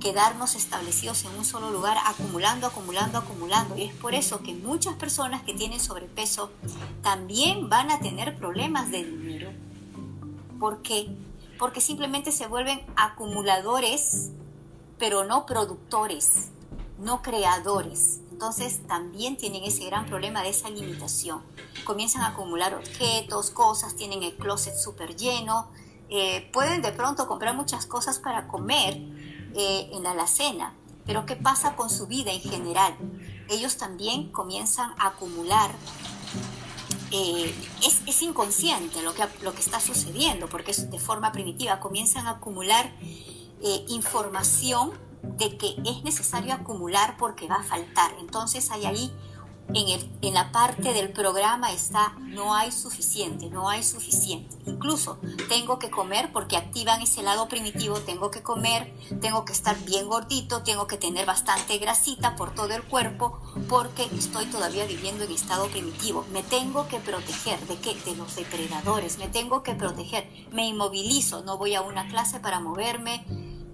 quedarnos 0.00 0.54
establecidos 0.54 1.24
en 1.24 1.36
un 1.38 1.44
solo 1.44 1.70
lugar, 1.70 1.96
acumulando, 2.06 2.66
acumulando, 2.66 3.18
acumulando. 3.18 3.76
Y 3.76 3.84
es 3.84 3.94
por 3.94 4.14
eso 4.14 4.40
que 4.40 4.54
muchas 4.54 4.94
personas 4.94 5.42
que 5.42 5.54
tienen 5.54 5.80
sobrepeso 5.80 6.50
también 7.02 7.68
van 7.68 7.90
a 7.90 8.00
tener 8.00 8.36
problemas 8.36 8.90
de 8.90 9.04
dinero. 9.04 9.50
¿Por 10.58 10.82
qué? 10.82 11.14
porque 11.58 11.80
simplemente 11.80 12.32
se 12.32 12.46
vuelven 12.46 12.80
acumuladores, 12.96 14.30
pero 14.98 15.24
no 15.24 15.46
productores, 15.46 16.48
no 16.98 17.22
creadores. 17.22 18.20
Entonces 18.36 18.86
también 18.86 19.38
tienen 19.38 19.64
ese 19.64 19.86
gran 19.86 20.04
problema 20.04 20.42
de 20.42 20.50
esa 20.50 20.68
limitación. 20.68 21.40
Comienzan 21.86 22.20
a 22.20 22.26
acumular 22.28 22.74
objetos, 22.74 23.50
cosas, 23.50 23.96
tienen 23.96 24.22
el 24.22 24.36
closet 24.36 24.76
súper 24.76 25.16
lleno, 25.16 25.70
eh, 26.10 26.50
pueden 26.52 26.82
de 26.82 26.92
pronto 26.92 27.26
comprar 27.28 27.56
muchas 27.56 27.86
cosas 27.86 28.18
para 28.18 28.46
comer 28.46 28.98
eh, 29.54 29.88
en 29.90 30.02
la 30.02 30.10
alacena, 30.10 30.74
pero 31.06 31.24
¿qué 31.24 31.34
pasa 31.34 31.76
con 31.76 31.88
su 31.88 32.08
vida 32.08 32.30
en 32.30 32.42
general? 32.42 32.94
Ellos 33.48 33.78
también 33.78 34.30
comienzan 34.32 34.90
a 34.98 35.06
acumular 35.06 35.70
eh, 37.12 37.54
es, 38.06 38.20
inconsciente 38.20 39.00
lo 39.00 39.14
que, 39.14 39.22
lo 39.40 39.54
que 39.54 39.62
está 39.62 39.80
sucediendo, 39.80 40.46
porque 40.46 40.72
es 40.72 40.90
de 40.90 40.98
forma 40.98 41.32
primitiva, 41.32 41.80
comienzan 41.80 42.26
a 42.26 42.32
acumular 42.32 42.92
información 43.88 44.92
de 45.38 45.56
que 45.56 45.76
es 45.84 46.02
necesario 46.04 46.54
acumular 46.54 47.16
porque 47.18 47.48
va 47.48 47.56
a 47.56 47.62
faltar. 47.62 48.12
Entonces 48.20 48.70
hay 48.70 48.86
ahí 48.86 49.12
en, 49.74 49.88
el, 49.88 50.10
en, 50.22 50.34
la 50.34 50.52
parte 50.52 50.92
del 50.92 51.10
programa 51.10 51.72
está 51.72 52.12
no 52.18 52.54
hay 52.54 52.70
suficiente, 52.70 53.50
no 53.50 53.68
hay 53.68 53.82
suficiente. 53.82 54.56
Incluso 54.66 55.18
tengo 55.48 55.78
que 55.78 55.90
comer 55.90 56.30
porque 56.32 56.56
activan 56.56 57.02
ese 57.02 57.22
lado 57.22 57.48
primitivo, 57.48 57.98
tengo 58.00 58.30
que 58.30 58.42
comer, 58.42 58.94
tengo 59.20 59.44
que 59.44 59.52
estar 59.52 59.76
bien 59.84 60.06
gordito, 60.06 60.62
tengo 60.62 60.86
que 60.86 60.96
tener 60.96 61.26
bastante 61.26 61.78
grasita 61.78 62.36
por 62.36 62.54
todo 62.54 62.72
el 62.74 62.82
cuerpo 62.84 63.40
porque 63.68 64.04
estoy 64.16 64.46
todavía 64.46 64.86
viviendo 64.86 65.24
en 65.24 65.32
estado 65.32 65.66
primitivo. 65.66 66.24
Me 66.32 66.42
tengo 66.42 66.86
que 66.86 67.00
proteger 67.00 67.58
de 67.66 67.76
qué? 67.78 67.94
De 68.04 68.14
los 68.16 68.36
depredadores, 68.36 69.18
me 69.18 69.28
tengo 69.28 69.62
que 69.62 69.74
proteger. 69.74 70.30
Me 70.52 70.66
inmovilizo, 70.66 71.42
no 71.42 71.58
voy 71.58 71.74
a 71.74 71.82
una 71.82 72.08
clase 72.08 72.38
para 72.38 72.60
moverme, 72.60 73.24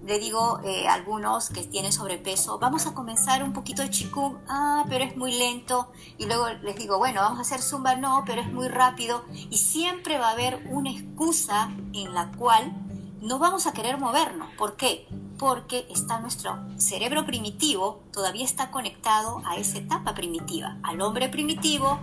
le 0.05 0.19
digo 0.19 0.59
eh, 0.63 0.87
a 0.87 0.95
algunos 0.95 1.49
que 1.49 1.63
tienen 1.63 1.93
sobrepeso, 1.93 2.59
vamos 2.59 2.87
a 2.87 2.93
comenzar 2.93 3.43
un 3.43 3.53
poquito 3.53 3.81
de 3.81 3.89
chikung, 3.89 4.35
ah, 4.49 4.85
pero 4.89 5.05
es 5.05 5.15
muy 5.15 5.31
lento. 5.31 5.91
Y 6.17 6.25
luego 6.25 6.49
les 6.61 6.75
digo, 6.75 6.97
bueno, 6.97 7.21
vamos 7.21 7.39
a 7.39 7.41
hacer 7.43 7.61
zumba, 7.61 7.95
no, 7.95 8.23
pero 8.25 8.41
es 8.41 8.51
muy 8.51 8.67
rápido. 8.67 9.23
Y 9.31 9.57
siempre 9.57 10.17
va 10.17 10.29
a 10.29 10.31
haber 10.31 10.67
una 10.69 10.91
excusa 10.91 11.71
en 11.93 12.13
la 12.13 12.31
cual 12.31 12.73
no 13.21 13.39
vamos 13.39 13.65
a 13.65 13.71
querer 13.71 13.97
movernos. 13.97 14.49
¿Por 14.57 14.75
qué? 14.75 15.07
Porque 15.39 15.87
está 15.89 16.19
nuestro 16.19 16.59
cerebro 16.77 17.25
primitivo, 17.25 18.03
todavía 18.11 18.43
está 18.43 18.71
conectado 18.71 19.41
a 19.45 19.55
esa 19.55 19.77
etapa 19.77 20.13
primitiva, 20.13 20.77
al 20.83 21.01
hombre 21.01 21.29
primitivo 21.29 21.99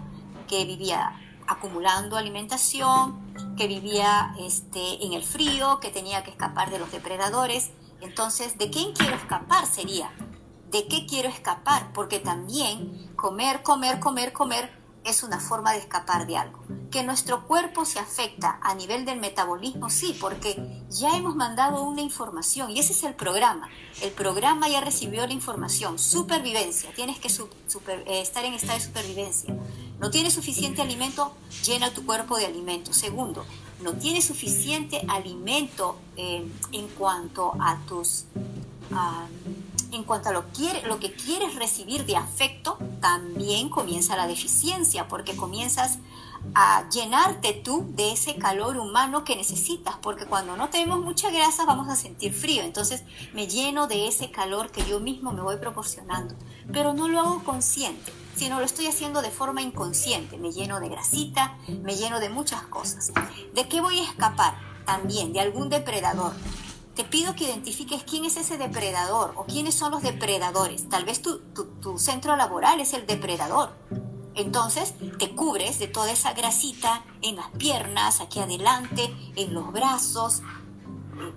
que 0.48 0.64
vivía 0.64 1.12
acumulando 1.46 2.16
alimentación, 2.16 3.18
que 3.56 3.66
vivía 3.66 4.34
este, 4.38 5.04
en 5.04 5.12
el 5.12 5.22
frío, 5.22 5.80
que 5.80 5.90
tenía 5.90 6.22
que 6.22 6.30
escapar 6.30 6.70
de 6.70 6.78
los 6.78 6.90
depredadores 6.92 7.70
entonces, 8.00 8.58
¿de 8.58 8.70
quién 8.70 8.92
quiero 8.92 9.16
escapar 9.16 9.66
sería? 9.66 10.10
¿De 10.70 10.86
qué 10.86 11.06
quiero 11.06 11.28
escapar? 11.28 11.92
Porque 11.92 12.20
también 12.20 13.12
comer, 13.16 13.62
comer, 13.62 13.98
comer, 14.00 14.32
comer 14.32 14.80
es 15.04 15.22
una 15.22 15.40
forma 15.40 15.72
de 15.72 15.78
escapar 15.78 16.26
de 16.26 16.36
algo. 16.36 16.60
Que 16.90 17.02
nuestro 17.02 17.46
cuerpo 17.46 17.84
se 17.84 17.98
afecta 17.98 18.58
a 18.62 18.74
nivel 18.74 19.04
del 19.04 19.20
metabolismo, 19.20 19.90
sí, 19.90 20.16
porque 20.20 20.82
ya 20.90 21.16
hemos 21.16 21.36
mandado 21.36 21.82
una 21.82 22.02
información 22.02 22.70
y 22.70 22.80
ese 22.80 22.92
es 22.92 23.04
el 23.04 23.14
programa. 23.14 23.68
El 24.02 24.10
programa 24.10 24.68
ya 24.68 24.80
recibió 24.80 25.26
la 25.26 25.32
información. 25.32 25.98
Supervivencia, 25.98 26.92
tienes 26.94 27.18
que 27.18 27.28
eh, 27.28 28.20
estar 28.20 28.44
en 28.44 28.54
estado 28.54 28.78
de 28.78 28.84
supervivencia. 28.84 29.56
No 29.98 30.10
tienes 30.10 30.34
suficiente 30.34 30.82
alimento, 30.82 31.34
llena 31.64 31.92
tu 31.92 32.04
cuerpo 32.04 32.38
de 32.38 32.46
alimento. 32.46 32.92
Segundo, 32.92 33.44
no 33.82 33.94
tienes 33.94 34.24
suficiente 34.24 35.04
alimento 35.08 35.96
eh, 36.16 36.46
en 36.72 36.88
cuanto 36.88 37.54
a 37.60 37.78
tus... 37.86 38.24
en 39.92 40.04
cuanto 40.04 40.28
a 40.28 40.32
lo, 40.32 40.44
lo 40.86 40.98
que 40.98 41.12
quieres 41.12 41.54
recibir 41.56 42.06
de 42.06 42.16
afecto, 42.16 42.78
también 43.00 43.68
comienza 43.68 44.16
la 44.16 44.26
deficiencia, 44.26 45.08
porque 45.08 45.36
comienzas 45.36 45.98
a 46.54 46.88
llenarte 46.88 47.52
tú 47.52 47.86
de 47.90 48.12
ese 48.12 48.36
calor 48.36 48.78
humano 48.78 49.24
que 49.24 49.36
necesitas, 49.36 49.96
porque 50.00 50.26
cuando 50.26 50.56
no 50.56 50.68
tenemos 50.70 51.00
mucha 51.00 51.30
grasa 51.30 51.64
vamos 51.64 51.88
a 51.88 51.96
sentir 51.96 52.32
frío, 52.32 52.62
entonces 52.62 53.02
me 53.34 53.46
lleno 53.46 53.86
de 53.86 54.08
ese 54.08 54.30
calor 54.30 54.70
que 54.70 54.84
yo 54.84 55.00
mismo 55.00 55.32
me 55.32 55.42
voy 55.42 55.56
proporcionando, 55.56 56.34
pero 56.72 56.94
no 56.94 57.08
lo 57.08 57.20
hago 57.20 57.44
consciente 57.44 58.12
sino 58.40 58.58
lo 58.58 58.64
estoy 58.64 58.86
haciendo 58.86 59.20
de 59.20 59.30
forma 59.30 59.60
inconsciente. 59.60 60.38
Me 60.38 60.50
lleno 60.50 60.80
de 60.80 60.88
grasita, 60.88 61.58
me 61.82 61.94
lleno 61.94 62.20
de 62.20 62.30
muchas 62.30 62.62
cosas. 62.62 63.12
¿De 63.54 63.68
qué 63.68 63.82
voy 63.82 63.98
a 63.98 64.04
escapar? 64.04 64.54
También 64.86 65.34
de 65.34 65.40
algún 65.40 65.68
depredador. 65.68 66.32
Te 66.94 67.04
pido 67.04 67.34
que 67.34 67.44
identifiques 67.44 68.02
quién 68.02 68.24
es 68.24 68.38
ese 68.38 68.56
depredador 68.56 69.34
o 69.36 69.44
quiénes 69.44 69.74
son 69.74 69.90
los 69.90 70.02
depredadores. 70.02 70.88
Tal 70.88 71.04
vez 71.04 71.20
tu, 71.20 71.42
centro 71.98 72.34
laboral 72.34 72.80
es 72.80 72.94
el 72.94 73.06
depredador. 73.06 73.74
Entonces 74.34 74.94
te 75.18 75.34
cubres 75.34 75.78
de 75.78 75.88
toda 75.88 76.10
esa 76.10 76.32
grasita 76.32 77.04
en 77.20 77.36
las 77.36 77.50
piernas, 77.50 78.22
aquí 78.22 78.38
adelante, 78.40 79.14
en 79.36 79.52
los 79.52 79.70
brazos. 79.70 80.40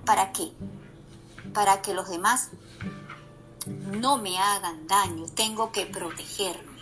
¿Para 0.06 0.32
qué? 0.32 0.54
Para 1.54 1.82
que 1.82 1.94
los 1.94 2.08
demás 2.08 2.52
no 3.68 4.20
me 4.20 4.38
hagan 4.38 4.88
daño. 4.88 5.26
Tengo 5.36 5.74
que 5.74 5.86
protegerme. 5.86 6.73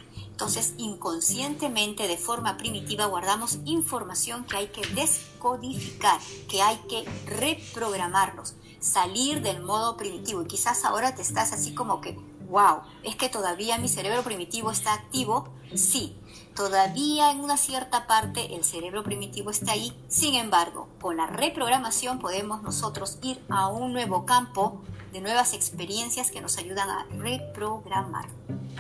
Entonces, 0.42 0.74
inconscientemente, 0.80 2.08
de 2.08 2.18
forma 2.18 2.58
primitiva, 2.58 3.06
guardamos 3.06 3.60
información 3.64 4.44
que 4.44 4.58
hay 4.58 4.68
que 4.70 4.82
descodificar, 4.96 6.20
que 6.50 6.64
hay 6.64 6.78
que 6.90 7.06
reprogramarnos, 7.28 8.56
salir 8.80 9.44
del 9.44 9.62
modo 9.62 9.98
primitivo. 9.98 10.42
Y 10.42 10.48
quizás 10.48 10.84
ahora 10.84 11.14
te 11.14 11.22
estás 11.22 11.54
así 11.54 11.76
como 11.76 12.02
que, 12.02 12.18
wow, 12.50 12.80
es 13.04 13.16
que 13.16 13.30
todavía 13.30 13.78
mi 13.78 13.88
cerebro 13.88 14.24
primitivo 14.24 14.72
está 14.72 14.96
activo. 14.96 15.48
Sí, 15.76 16.18
todavía 16.56 17.30
en 17.30 17.42
una 17.42 17.56
cierta 17.56 18.08
parte 18.08 18.56
el 18.56 18.64
cerebro 18.64 19.04
primitivo 19.04 19.52
está 19.52 19.74
ahí. 19.74 19.96
Sin 20.08 20.34
embargo, 20.34 20.90
con 21.00 21.18
la 21.18 21.28
reprogramación 21.28 22.18
podemos 22.18 22.64
nosotros 22.64 23.20
ir 23.22 23.40
a 23.48 23.68
un 23.68 23.94
nuevo 23.94 24.26
campo 24.26 24.82
de 25.12 25.22
nuevas 25.22 25.54
experiencias 25.54 26.32
que 26.32 26.42
nos 26.42 26.58
ayudan 26.58 26.90
a 26.90 27.06
reprogramar. 27.18 28.28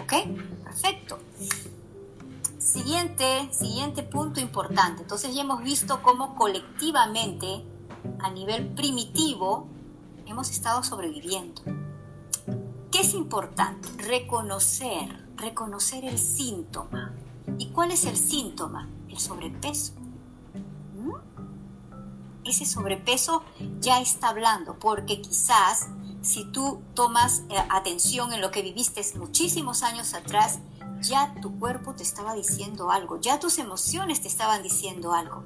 ¿Ok? 0.02 0.14
Perfecto. 0.64 1.20
Siguiente, 2.58 3.50
siguiente 3.52 4.04
punto 4.04 4.40
importante. 4.40 5.02
Entonces 5.02 5.34
ya 5.36 5.42
hemos 5.42 5.64
visto 5.64 6.02
cómo 6.02 6.36
colectivamente, 6.36 7.66
a 8.20 8.30
nivel 8.30 8.68
primitivo, 8.70 9.68
hemos 10.26 10.50
estado 10.50 10.84
sobreviviendo. 10.84 11.62
¿Qué 12.92 13.02
es 13.02 13.14
importante? 13.14 13.90
Reconocer, 13.98 15.28
reconocer 15.36 16.06
el 16.06 16.18
síntoma. 16.18 17.14
¿Y 17.58 17.68
cuál 17.68 17.92
es 17.92 18.06
el 18.06 18.16
síntoma? 18.16 18.90
El 19.10 19.18
sobrepeso. 19.18 19.94
¿Mm? 20.96 21.12
Ese 22.46 22.66
sobrepeso 22.66 23.44
ya 23.80 24.02
está 24.02 24.30
hablando, 24.30 24.78
porque 24.78 25.22
quizás 25.22 25.88
si 26.22 26.46
tú 26.46 26.82
tomas 26.94 27.44
eh, 27.50 27.56
atención 27.70 28.32
en 28.34 28.42
lo 28.42 28.52
que 28.52 28.62
viviste 28.62 29.02
muchísimos 29.18 29.84
años 29.84 30.14
atrás, 30.14 30.60
ya 31.02 31.34
tu 31.42 31.58
cuerpo 31.60 31.96
te 31.96 32.04
estaba 32.04 32.36
diciendo 32.36 32.92
algo, 32.92 33.20
ya 33.20 33.40
tus 33.40 33.58
emociones 33.58 34.22
te 34.22 34.28
estaban 34.28 34.62
diciendo 34.62 35.14
algo. 35.14 35.44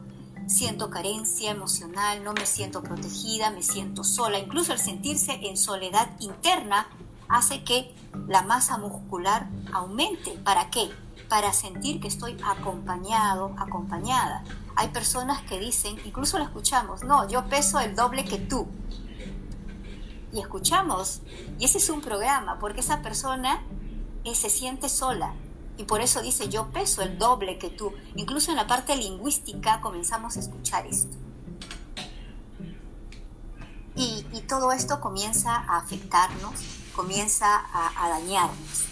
Siento 0.48 0.90
carencia 0.92 1.52
emocional, 1.52 2.24
no 2.24 2.34
me 2.34 2.46
siento 2.46 2.84
protegida, 2.84 3.50
me 3.50 3.64
siento 3.64 4.04
sola. 4.04 4.38
Incluso 4.38 4.74
el 4.74 4.80
sentirse 4.80 5.40
en 5.42 5.58
soledad 5.58 6.10
interna 6.20 6.88
hace 7.28 7.64
que 7.64 7.96
la 8.28 8.44
masa 8.44 8.78
muscular 8.78 9.50
aumente. 9.74 10.32
¿Para 10.44 10.70
qué? 10.70 10.92
Para 11.30 11.52
sentir 11.52 12.00
que 12.00 12.08
estoy 12.08 12.38
acompañado, 12.46 13.56
acompañada. 13.58 14.44
Hay 14.76 14.90
personas 14.90 15.42
que 15.44 15.58
dicen, 15.58 15.98
incluso 16.06 16.38
lo 16.38 16.44
escuchamos, 16.44 17.04
no, 17.04 17.28
yo 17.28 17.46
peso 17.46 17.80
el 17.80 17.96
doble 17.96 18.26
que 18.26 18.38
tú 18.38 18.68
y 20.36 20.39
escuchamos. 20.39 21.21
Y 21.58 21.65
ese 21.65 21.78
es 21.78 21.89
un 21.89 22.02
programa, 22.02 22.60
porque 22.60 22.82
esa 22.82 23.02
persona 23.02 23.63
eh, 24.24 24.36
se 24.36 24.50
siente 24.50 24.89
sola. 24.89 25.34
Y 25.78 25.84
por 25.84 26.02
eso 26.02 26.21
dice, 26.21 26.50
yo 26.50 26.67
peso 26.71 27.02
el 27.02 27.17
doble 27.17 27.58
que 27.58 27.69
tú. 27.69 27.93
Incluso 28.15 28.52
en 28.52 28.58
la 28.58 28.67
parte 28.67 28.95
lingüística 28.95 29.82
comenzamos 29.82 30.38
a 30.38 30.39
escuchar 30.41 30.86
esto. 30.86 31.15
Y, 33.95 34.24
todo 34.48 34.71
esto 34.74 35.00
comienza 35.00 35.56
a 35.56 35.78
afectarnos, 35.78 36.54
comienza 36.93 37.63
a 37.74 38.10
dañarnos. 38.10 38.86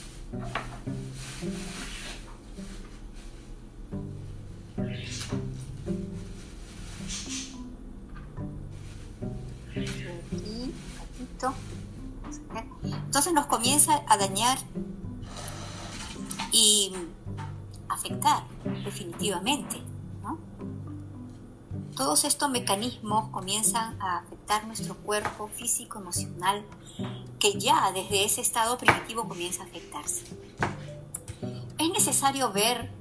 Entonces 12.93 13.33
nos 13.33 13.47
comienza 13.47 14.01
a 14.07 14.17
dañar 14.17 14.57
y 16.51 16.93
afectar 17.89 18.43
definitivamente. 18.83 19.81
todos 21.95 22.23
estos 22.23 22.49
mecanismos 22.49 23.29
comienzan 23.29 24.01
a 24.01 24.17
afectar 24.19 24.65
nuestro 24.65 24.95
cuerpo 24.95 25.47
físico, 25.47 25.99
emocional, 25.99 26.65
que 27.39 27.59
ya 27.59 27.91
desde 27.91 28.25
ese 28.25 28.41
estado 28.41 28.77
primitivo 28.79 29.27
comienza 29.27 29.61
a 29.61 29.67
afectarse. 29.67 30.23
Es 31.77 31.89
necesario 31.89 32.51
ver 32.51 32.91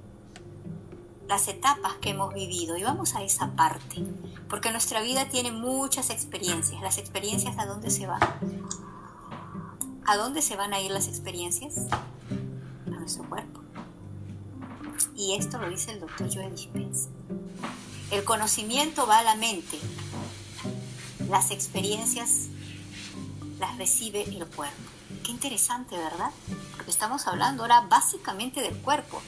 las 1.28 1.48
etapas 1.48 1.94
que 1.94 2.10
hemos 2.10 2.34
vivido 2.34 2.76
y 2.76 2.82
vamos 2.82 3.14
a 3.14 3.22
esa 3.22 3.52
parte, 3.52 4.04
porque 4.48 4.70
nuestra 4.70 5.00
vida 5.00 5.28
tiene 5.28 5.52
muchas 5.52 6.10
experiencias. 6.10 6.82
Las 6.82 6.98
experiencias 6.98 7.58
a 7.58 7.66
dónde 7.66 7.90
se 7.90 8.06
van? 8.06 8.20
¿A 10.04 10.16
dónde 10.16 10.42
se 10.42 10.56
van 10.56 10.74
a 10.74 10.80
ir 10.80 10.90
las 10.90 11.08
experiencias? 11.08 11.86
A 12.86 12.90
nuestro 12.90 13.28
cuerpo. 13.28 13.60
Y 15.16 15.34
esto 15.34 15.58
lo 15.58 15.68
dice 15.70 15.92
el 15.92 16.00
doctor 16.00 16.28
Joe 16.32 16.50
Dispenza. 16.50 17.08
El 18.10 18.24
conocimiento 18.24 19.06
va 19.06 19.20
a 19.20 19.22
la 19.22 19.36
mente, 19.36 19.78
las 21.30 21.50
experiencias 21.50 22.48
las 23.58 23.78
recibe 23.78 24.24
el 24.24 24.46
cuerpo. 24.46 24.76
Qué 25.24 25.30
interesante, 25.30 25.96
¿verdad? 25.96 26.30
Estamos 26.92 27.26
hablando 27.26 27.62
ahora 27.62 27.80
básicamente 27.88 28.60
del 28.60 28.76
cuerpo, 28.76 29.22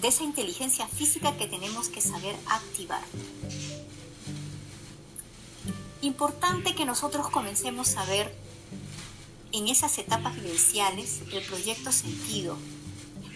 de 0.00 0.08
esa 0.08 0.24
inteligencia 0.24 0.86
física 0.88 1.36
que 1.36 1.46
tenemos 1.46 1.90
que 1.90 2.00
saber 2.00 2.34
activar. 2.46 3.02
Importante 6.00 6.74
que 6.74 6.86
nosotros 6.86 7.28
comencemos 7.28 7.98
a 7.98 8.06
ver 8.06 8.34
en 9.52 9.68
esas 9.68 9.98
etapas 9.98 10.34
vivenciales 10.34 11.20
el 11.30 11.44
proyecto 11.44 11.92
sentido. 11.92 12.56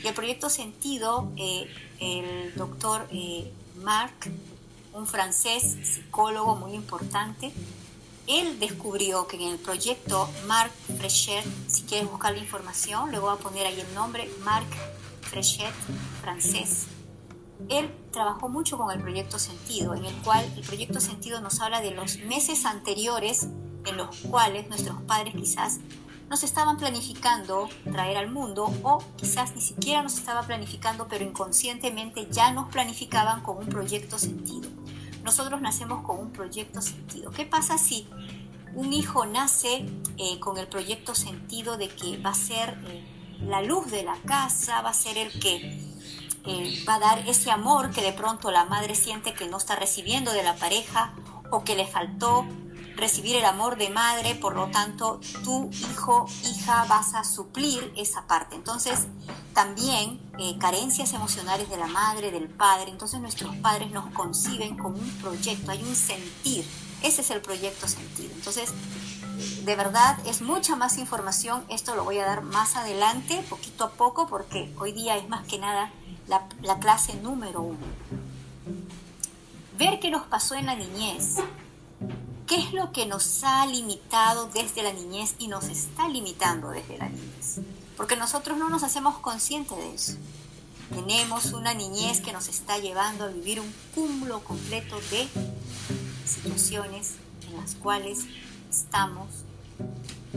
Y 0.02 0.06
el 0.06 0.14
proyecto 0.14 0.48
sentido, 0.48 1.30
eh, 1.36 1.68
el 2.00 2.54
doctor 2.54 3.06
eh, 3.12 3.52
Marc, 3.82 4.30
un 4.94 5.06
francés 5.06 5.76
psicólogo 5.84 6.56
muy 6.56 6.72
importante, 6.72 7.52
él 8.26 8.58
descubrió 8.58 9.26
que 9.26 9.36
en 9.36 9.52
el 9.52 9.58
proyecto 9.58 10.28
Marc 10.46 10.72
Frechet, 10.98 11.44
si 11.68 11.82
quieres 11.82 12.10
buscar 12.10 12.32
la 12.32 12.38
información, 12.38 13.10
le 13.10 13.18
voy 13.18 13.34
a 13.34 13.36
poner 13.38 13.66
ahí 13.66 13.78
el 13.80 13.94
nombre, 13.94 14.30
Marc 14.44 14.66
Frechet, 15.22 15.72
francés. 16.20 16.86
Él 17.68 17.90
trabajó 18.12 18.48
mucho 18.48 18.76
con 18.78 18.90
el 18.90 19.00
proyecto 19.00 19.38
Sentido, 19.38 19.94
en 19.94 20.04
el 20.04 20.14
cual 20.22 20.44
el 20.56 20.62
proyecto 20.62 21.00
Sentido 21.00 21.40
nos 21.40 21.60
habla 21.60 21.80
de 21.80 21.92
los 21.92 22.18
meses 22.18 22.64
anteriores 22.64 23.48
en 23.86 23.96
los 23.96 24.16
cuales 24.30 24.68
nuestros 24.68 25.00
padres 25.02 25.34
quizás 25.34 25.78
nos 26.28 26.42
estaban 26.42 26.78
planificando 26.78 27.68
traer 27.84 28.16
al 28.16 28.30
mundo 28.30 28.72
o 28.82 29.02
quizás 29.16 29.54
ni 29.54 29.60
siquiera 29.60 30.02
nos 30.02 30.14
estaba 30.14 30.42
planificando, 30.42 31.06
pero 31.08 31.24
inconscientemente 31.24 32.28
ya 32.30 32.52
nos 32.52 32.70
planificaban 32.70 33.42
con 33.42 33.58
un 33.58 33.66
proyecto 33.66 34.18
sentido. 34.18 34.70
Nosotros 35.24 35.62
nacemos 35.62 36.04
con 36.04 36.20
un 36.20 36.30
proyecto 36.30 36.82
sentido. 36.82 37.30
¿Qué 37.30 37.46
pasa 37.46 37.78
si 37.78 38.06
un 38.74 38.92
hijo 38.92 39.24
nace 39.24 39.86
eh, 40.18 40.38
con 40.38 40.58
el 40.58 40.66
proyecto 40.66 41.14
sentido 41.14 41.78
de 41.78 41.88
que 41.88 42.18
va 42.18 42.30
a 42.30 42.34
ser 42.34 42.78
eh, 42.86 43.02
la 43.40 43.62
luz 43.62 43.90
de 43.90 44.02
la 44.02 44.16
casa, 44.26 44.82
va 44.82 44.90
a 44.90 44.94
ser 44.94 45.16
el 45.16 45.40
que 45.40 45.80
eh, 46.44 46.84
va 46.86 46.96
a 46.96 46.98
dar 46.98 47.18
ese 47.28 47.50
amor 47.50 47.90
que 47.90 48.02
de 48.02 48.12
pronto 48.12 48.50
la 48.50 48.66
madre 48.66 48.94
siente 48.94 49.32
que 49.32 49.48
no 49.48 49.56
está 49.56 49.76
recibiendo 49.76 50.32
de 50.32 50.42
la 50.42 50.56
pareja 50.56 51.14
o 51.50 51.64
que 51.64 51.74
le 51.74 51.86
faltó 51.86 52.46
recibir 52.96 53.36
el 53.36 53.44
amor 53.44 53.76
de 53.76 53.90
madre, 53.90 54.34
por 54.34 54.54
lo 54.54 54.68
tanto, 54.68 55.20
tu 55.42 55.70
hijo, 55.70 56.26
hija, 56.44 56.84
vas 56.88 57.14
a 57.14 57.24
suplir 57.24 57.92
esa 57.96 58.26
parte. 58.26 58.54
Entonces, 58.54 59.06
también 59.52 60.20
eh, 60.38 60.56
carencias 60.58 61.12
emocionales 61.12 61.68
de 61.70 61.76
la 61.76 61.86
madre, 61.86 62.30
del 62.30 62.48
padre, 62.48 62.90
entonces 62.90 63.20
nuestros 63.20 63.54
padres 63.56 63.90
nos 63.90 64.06
conciben 64.12 64.76
como 64.76 64.96
un 64.96 65.10
proyecto, 65.20 65.70
hay 65.70 65.82
un 65.82 65.94
sentir, 65.94 66.64
ese 67.02 67.20
es 67.20 67.30
el 67.30 67.40
proyecto 67.40 67.86
sentido. 67.88 68.32
Entonces, 68.34 68.72
de 69.64 69.76
verdad 69.76 70.18
es 70.26 70.42
mucha 70.42 70.76
más 70.76 70.98
información, 70.98 71.64
esto 71.68 71.94
lo 71.94 72.04
voy 72.04 72.18
a 72.18 72.26
dar 72.26 72.42
más 72.42 72.76
adelante, 72.76 73.44
poquito 73.48 73.84
a 73.84 73.90
poco, 73.90 74.26
porque 74.26 74.72
hoy 74.78 74.92
día 74.92 75.16
es 75.16 75.28
más 75.28 75.46
que 75.46 75.58
nada 75.58 75.92
la 76.62 76.78
clase 76.78 77.14
número 77.14 77.60
uno. 77.60 77.86
Ver 79.76 79.98
qué 79.98 80.10
nos 80.10 80.22
pasó 80.22 80.54
en 80.54 80.66
la 80.66 80.76
niñez, 80.76 81.36
¿Qué 82.46 82.56
es 82.56 82.72
lo 82.72 82.92
que 82.92 83.06
nos 83.06 83.42
ha 83.42 83.64
limitado 83.66 84.48
desde 84.52 84.82
la 84.82 84.92
niñez 84.92 85.34
y 85.38 85.48
nos 85.48 85.64
está 85.64 86.08
limitando 86.08 86.70
desde 86.70 86.98
la 86.98 87.08
niñez? 87.08 87.60
Porque 87.96 88.16
nosotros 88.16 88.58
no 88.58 88.68
nos 88.68 88.82
hacemos 88.82 89.18
conscientes 89.18 89.78
de 89.78 89.94
eso. 89.94 90.12
Tenemos 90.90 91.52
una 91.52 91.72
niñez 91.72 92.20
que 92.20 92.32
nos 92.32 92.48
está 92.48 92.78
llevando 92.78 93.24
a 93.24 93.28
vivir 93.28 93.60
un 93.60 93.72
cúmulo 93.94 94.40
completo 94.40 94.96
de 95.10 95.26
situaciones 96.26 97.14
en 97.48 97.56
las 97.56 97.74
cuales 97.76 98.20
estamos 98.70 99.28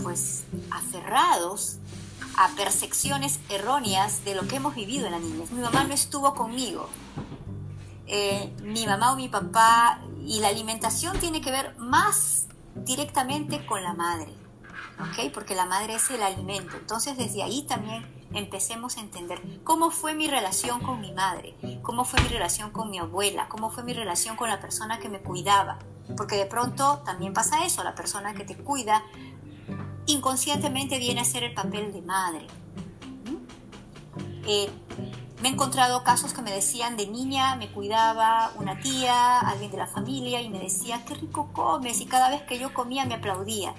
pues 0.01 0.43
aferrados 0.71 1.77
a 2.37 2.49
percepciones 2.55 3.39
erróneas 3.49 4.23
de 4.23 4.35
lo 4.35 4.47
que 4.47 4.57
hemos 4.57 4.75
vivido 4.75 5.07
en 5.07 5.11
la 5.11 5.19
niñez. 5.19 5.51
Mi 5.51 5.61
mamá 5.61 5.83
no 5.83 5.93
estuvo 5.93 6.33
conmigo. 6.35 6.87
Eh, 8.05 8.53
mi 8.61 8.85
mamá 8.85 9.11
o 9.11 9.15
mi 9.17 9.27
papá 9.27 9.99
y 10.27 10.41
la 10.41 10.49
alimentación 10.49 11.17
tiene 11.19 11.39
que 11.39 11.51
ver 11.51 11.75
más 11.77 12.47
directamente 12.75 13.65
con 13.65 13.81
la 13.81 13.93
madre, 13.93 14.33
¿ok? 14.99 15.31
Porque 15.33 15.55
la 15.55 15.65
madre 15.65 15.95
es 15.95 16.11
el 16.11 16.21
alimento. 16.21 16.75
Entonces 16.75 17.17
desde 17.17 17.43
ahí 17.43 17.63
también 17.63 18.05
empecemos 18.33 18.97
a 18.97 18.99
entender 18.99 19.41
cómo 19.63 19.89
fue 19.89 20.13
mi 20.13 20.27
relación 20.27 20.81
con 20.81 20.99
mi 20.99 21.13
madre, 21.13 21.55
cómo 21.81 22.03
fue 22.03 22.21
mi 22.21 22.27
relación 22.27 22.71
con 22.71 22.89
mi 22.89 22.99
abuela, 22.99 23.47
cómo 23.47 23.71
fue 23.71 23.83
mi 23.83 23.93
relación 23.93 24.35
con 24.35 24.49
la 24.49 24.59
persona 24.59 24.99
que 24.99 25.07
me 25.07 25.21
cuidaba. 25.21 25.79
Porque 26.17 26.35
de 26.35 26.45
pronto 26.45 27.01
también 27.05 27.33
pasa 27.33 27.65
eso, 27.65 27.83
la 27.85 27.95
persona 27.95 28.33
que 28.33 28.43
te 28.43 28.57
cuida 28.57 29.03
inconscientemente 30.07 30.99
viene 30.99 31.21
a 31.21 31.25
ser 31.25 31.43
el 31.43 31.53
papel 31.53 31.93
de 31.93 32.01
madre. 32.01 32.47
Eh, 34.45 34.69
me 35.41 35.49
he 35.49 35.51
encontrado 35.51 36.03
casos 36.03 36.33
que 36.33 36.41
me 36.41 36.51
decían 36.51 36.97
de 36.97 37.05
niña, 37.05 37.55
me 37.55 37.69
cuidaba 37.69 38.51
una 38.55 38.79
tía, 38.79 39.39
alguien 39.39 39.69
de 39.69 39.77
la 39.77 39.85
familia 39.85 40.41
y 40.41 40.49
me 40.49 40.59
decía, 40.59 41.03
qué 41.05 41.13
rico 41.13 41.49
comes 41.53 42.01
y 42.01 42.05
cada 42.05 42.29
vez 42.29 42.41
que 42.43 42.57
yo 42.57 42.73
comía 42.73 43.05
me 43.05 43.13
aplaudía. 43.13 43.75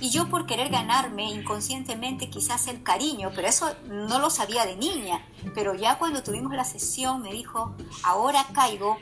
Y 0.00 0.10
yo 0.10 0.28
por 0.28 0.46
querer 0.46 0.68
ganarme 0.70 1.24
inconscientemente 1.24 2.30
quizás 2.30 2.68
el 2.68 2.82
cariño, 2.84 3.32
pero 3.34 3.48
eso 3.48 3.74
no 3.88 4.20
lo 4.20 4.30
sabía 4.30 4.66
de 4.66 4.76
niña. 4.76 5.24
Pero 5.54 5.74
ya 5.74 5.98
cuando 5.98 6.22
tuvimos 6.22 6.54
la 6.54 6.64
sesión 6.64 7.22
me 7.22 7.32
dijo, 7.32 7.74
ahora 8.04 8.46
caigo 8.52 8.96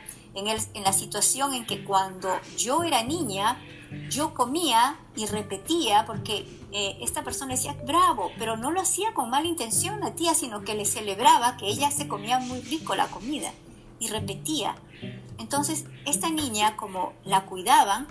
en, 0.47 0.85
la 0.85 0.93
situación 0.93 1.55
en 1.55 1.67
que 1.67 1.85
cuando 1.85 2.29
yo 2.57 2.83
era 2.85 3.03
niña, 3.03 3.59
yo 4.11 4.35
comía 4.35 4.97
y 5.17 5.27
repetía 5.27 6.05
porque 6.07 6.47
eh, 6.73 6.99
esta 7.01 7.25
persona 7.25 7.55
decía 7.55 7.75
bravo, 7.87 8.31
pero 8.39 8.57
no 8.57 8.71
lo 8.71 8.81
hacía 8.81 9.15
con 9.15 9.31
mala 9.31 9.49
intención 9.49 10.05
a 10.05 10.15
tía, 10.15 10.35
sino 10.35 10.63
que 10.63 10.75
le 10.75 10.85
celebraba 10.85 11.57
que 11.57 11.67
ella 11.67 11.91
se 11.91 12.07
comía 12.07 12.39
muy 12.39 12.61
rico 12.61 12.95
la 12.95 13.09
comida 13.09 13.51
y 13.99 14.09
repetía. 14.09 14.77
Entonces, 15.39 15.87
esta 16.05 16.31
niña, 16.31 16.77
como 16.77 17.15
la 17.25 17.47
cuidaban, 17.47 18.07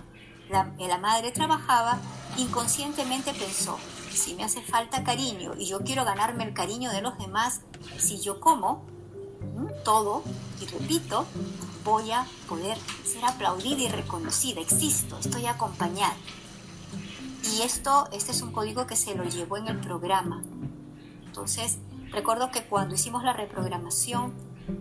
la, 0.50 0.72
la 0.78 0.98
madre 0.98 1.30
trabajaba, 1.30 1.98
inconscientemente 2.36 3.32
pensó, 3.32 3.78
si 4.12 4.34
me 4.34 4.44
hace 4.44 4.62
falta 4.62 5.04
cariño 5.04 5.52
y 5.58 5.66
yo 5.66 5.80
quiero 5.80 6.04
ganarme 6.04 6.44
el 6.44 6.54
cariño 6.54 6.90
de 6.90 7.02
los 7.02 7.16
demás, 7.18 7.60
si 7.98 8.20
yo 8.20 8.40
como 8.40 8.84
todo 9.84 10.22
y 10.60 10.66
repito, 10.66 11.26
voy 11.88 12.10
a 12.10 12.26
poder 12.46 12.76
ser 13.04 13.24
aplaudida 13.24 13.82
y 13.82 13.88
reconocida, 13.88 14.60
existo, 14.60 15.18
estoy 15.18 15.46
acompañada. 15.46 16.16
Y 17.54 17.62
esto, 17.62 18.08
este 18.12 18.32
es 18.32 18.42
un 18.42 18.52
código 18.52 18.86
que 18.86 18.94
se 18.94 19.14
lo 19.14 19.24
llevó 19.24 19.56
en 19.56 19.68
el 19.68 19.80
programa. 19.80 20.42
Entonces, 21.24 21.78
recuerdo 22.10 22.50
que 22.50 22.62
cuando 22.64 22.94
hicimos 22.94 23.24
la 23.24 23.32
reprogramación 23.32 24.34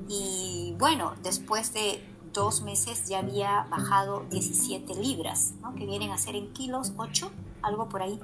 y 0.09 0.75
bueno, 0.79 1.13
después 1.23 1.73
de 1.73 2.05
dos 2.33 2.61
meses 2.61 3.07
ya 3.07 3.19
había 3.19 3.65
bajado 3.69 4.25
17 4.29 4.95
libras, 4.95 5.53
que 5.77 5.85
vienen 5.85 6.11
a 6.11 6.17
ser 6.17 6.35
en 6.35 6.51
kilos, 6.51 6.91
8, 6.97 7.31
algo 7.61 7.87
por 7.87 8.01
ahí, 8.01 8.19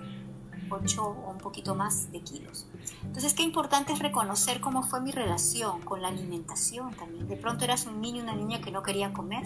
8 0.70 1.04
o 1.04 1.32
un 1.32 1.38
poquito 1.38 1.76
más 1.76 2.12
de 2.12 2.22
kilos. 2.22 2.66
Entonces, 3.04 3.34
qué 3.34 3.44
importante 3.44 3.94
es 3.94 4.00
reconocer 4.00 4.62
cómo 4.62 4.84
fue 4.84 5.02
mi 5.02 5.12
relación 5.12 5.82
con 5.82 6.02
la 6.02 6.10
alimentación 6.10 6.94
también. 6.96 7.28
De 7.28 7.38
pronto 7.38 7.64
eras 7.66 7.86
un 7.86 8.02
niño, 8.02 8.24
una 8.24 8.36
niña 8.36 8.62
que 8.62 8.72
no 8.72 8.84
quería 8.84 9.14
comer 9.14 9.44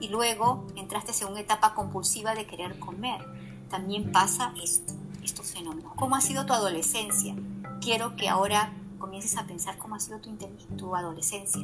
y 0.00 0.08
luego 0.08 0.66
entraste 0.76 1.12
en 1.24 1.30
una 1.30 1.40
etapa 1.40 1.74
compulsiva 1.74 2.34
de 2.34 2.46
querer 2.46 2.78
comer. 2.78 3.24
También 3.68 4.12
pasa 4.12 4.52
esto, 4.62 4.92
estos 5.22 5.52
fenómenos. 5.52 5.92
¿Cómo 5.94 6.16
ha 6.16 6.20
sido 6.20 6.44
tu 6.46 6.52
adolescencia? 6.52 7.34
Quiero 7.80 8.16
que 8.16 8.28
ahora 8.28 8.72
comiences 8.98 9.36
a 9.36 9.46
pensar 9.46 9.78
cómo 9.78 9.94
ha 9.94 10.00
sido 10.00 10.20
tu, 10.20 10.36
tu 10.76 10.96
adolescencia. 10.96 11.62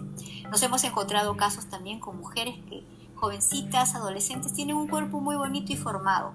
Nos 0.50 0.62
hemos 0.62 0.84
encontrado 0.84 1.36
casos 1.36 1.66
también 1.66 2.00
con 2.00 2.18
mujeres 2.18 2.56
que 2.68 2.84
jovencitas, 3.18 3.94
adolescentes, 3.94 4.52
tienen 4.52 4.76
un 4.76 4.88
cuerpo 4.88 5.20
muy 5.20 5.36
bonito 5.36 5.72
y 5.72 5.76
formado. 5.76 6.32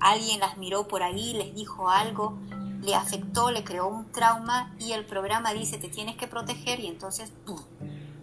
Alguien 0.00 0.40
las 0.40 0.58
miró 0.58 0.86
por 0.86 1.02
ahí, 1.02 1.32
les 1.32 1.54
dijo 1.54 1.88
algo, 1.88 2.38
le 2.82 2.94
afectó, 2.94 3.50
le 3.50 3.64
creó 3.64 3.88
un 3.88 4.10
trauma 4.12 4.74
y 4.78 4.92
el 4.92 5.04
programa 5.06 5.52
dice 5.52 5.78
te 5.78 5.88
tienes 5.88 6.16
que 6.16 6.26
proteger 6.28 6.80
y 6.80 6.86
entonces 6.86 7.32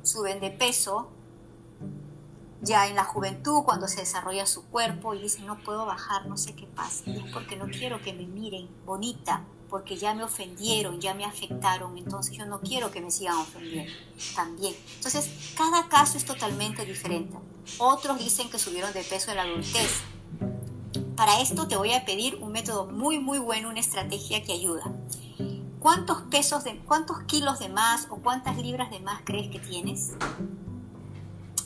suben 0.03 0.39
de 0.39 0.51
peso 0.51 1.09
ya 2.61 2.87
en 2.87 2.95
la 2.95 3.03
juventud, 3.03 3.63
cuando 3.63 3.87
se 3.89 3.99
desarrolla 3.99 4.45
su 4.45 4.63
cuerpo 4.65 5.13
y 5.13 5.21
dice, 5.21 5.41
no 5.41 5.59
puedo 5.59 5.85
bajar, 5.85 6.27
no 6.27 6.37
sé 6.37 6.55
qué 6.55 6.65
pasa. 6.65 7.03
Y 7.09 7.17
es 7.17 7.33
porque 7.33 7.57
no 7.57 7.65
quiero 7.65 8.01
que 8.01 8.13
me 8.13 8.25
miren 8.25 8.69
bonita, 8.85 9.43
porque 9.73 9.97
ya 9.97 10.13
me 10.13 10.23
ofendieron, 10.23 11.01
ya 11.01 11.15
me 11.15 11.25
afectaron, 11.25 11.97
entonces 11.97 12.37
yo 12.37 12.45
no 12.45 12.61
quiero 12.61 12.91
que 12.91 13.01
me 13.01 13.09
sigan 13.09 13.37
ofendiendo 13.37 13.91
también. 14.35 14.75
Entonces, 14.97 15.27
cada 15.57 15.89
caso 15.89 16.15
es 16.15 16.25
totalmente 16.25 16.85
diferente. 16.85 17.35
Otros 17.79 18.19
dicen 18.19 18.51
que 18.51 18.59
subieron 18.59 18.93
de 18.93 19.01
peso 19.01 19.31
en 19.31 19.37
la 19.37 19.43
adultez. 19.43 20.01
Para 21.15 21.41
esto 21.41 21.67
te 21.67 21.75
voy 21.75 21.91
a 21.91 22.05
pedir 22.05 22.35
un 22.35 22.51
método 22.51 22.85
muy, 22.85 23.17
muy 23.17 23.39
bueno, 23.39 23.69
una 23.69 23.79
estrategia 23.79 24.43
que 24.43 24.53
ayuda. 24.53 24.83
¿Cuántos 25.79 26.21
pesos, 26.29 26.63
de, 26.63 26.77
cuántos 26.81 27.23
kilos 27.23 27.57
de 27.57 27.69
más 27.69 28.05
o 28.11 28.17
cuántas 28.17 28.57
libras 28.57 28.91
de 28.91 28.99
más 28.99 29.21
crees 29.23 29.49
que 29.49 29.57
tienes? 29.57 30.11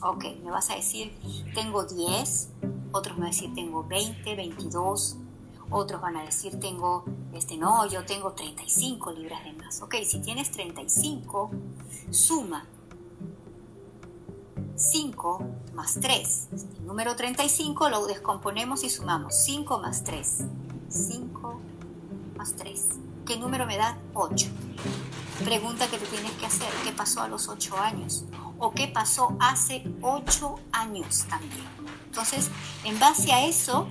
Ok, 0.02 0.24
me 0.46 0.52
vas 0.52 0.70
a 0.70 0.76
decir, 0.76 1.14
tengo 1.54 1.84
10, 1.84 2.52
otros 2.94 3.18
me 3.18 3.24
van 3.24 3.34
a 3.34 3.36
decir, 3.36 3.54
tengo 3.54 3.84
20, 3.84 4.34
22, 4.34 5.18
otros 5.70 6.02
van 6.02 6.18
a 6.18 6.24
decir, 6.24 6.60
tengo, 6.60 7.06
este, 7.34 7.58
no, 7.58 7.88
yo 7.88 8.06
tengo 8.06 8.34
35 8.34 9.12
libras 9.12 9.44
de 9.44 9.54
más. 9.54 9.82
Ok, 9.82 9.96
si 10.06 10.20
tienes 10.20 10.52
35, 10.52 11.52
suma 12.10 12.66
5 14.76 15.44
más 15.74 16.00
3. 16.00 16.48
El 16.80 16.86
número 16.86 17.16
35 17.16 17.90
lo 17.90 18.06
descomponemos 18.06 18.84
y 18.84 18.90
sumamos 18.90 19.36
5 19.44 19.80
más 19.80 20.04
3. 20.04 20.44
5 20.90 21.60
más 22.38 22.56
3. 22.56 22.88
¿Qué 23.26 23.38
número 23.38 23.66
me 23.66 23.78
da? 23.78 23.98
8. 24.14 24.48
Pregunta 25.44 25.88
que 25.88 25.98
te 25.98 26.06
tienes 26.06 26.32
que 26.34 26.46
hacer, 26.46 26.70
¿qué 26.84 26.92
pasó 26.92 27.22
a 27.22 27.28
los 27.28 27.48
8 27.48 27.78
años? 27.78 28.26
¿O 28.58 28.72
qué 28.72 28.88
pasó 28.88 29.36
hace 29.40 29.84
8 30.02 30.56
años 30.72 31.26
también? 31.30 31.68
Entonces, 32.06 32.50
en 32.84 33.00
base 33.00 33.32
a 33.34 33.46
eso, 33.46 33.88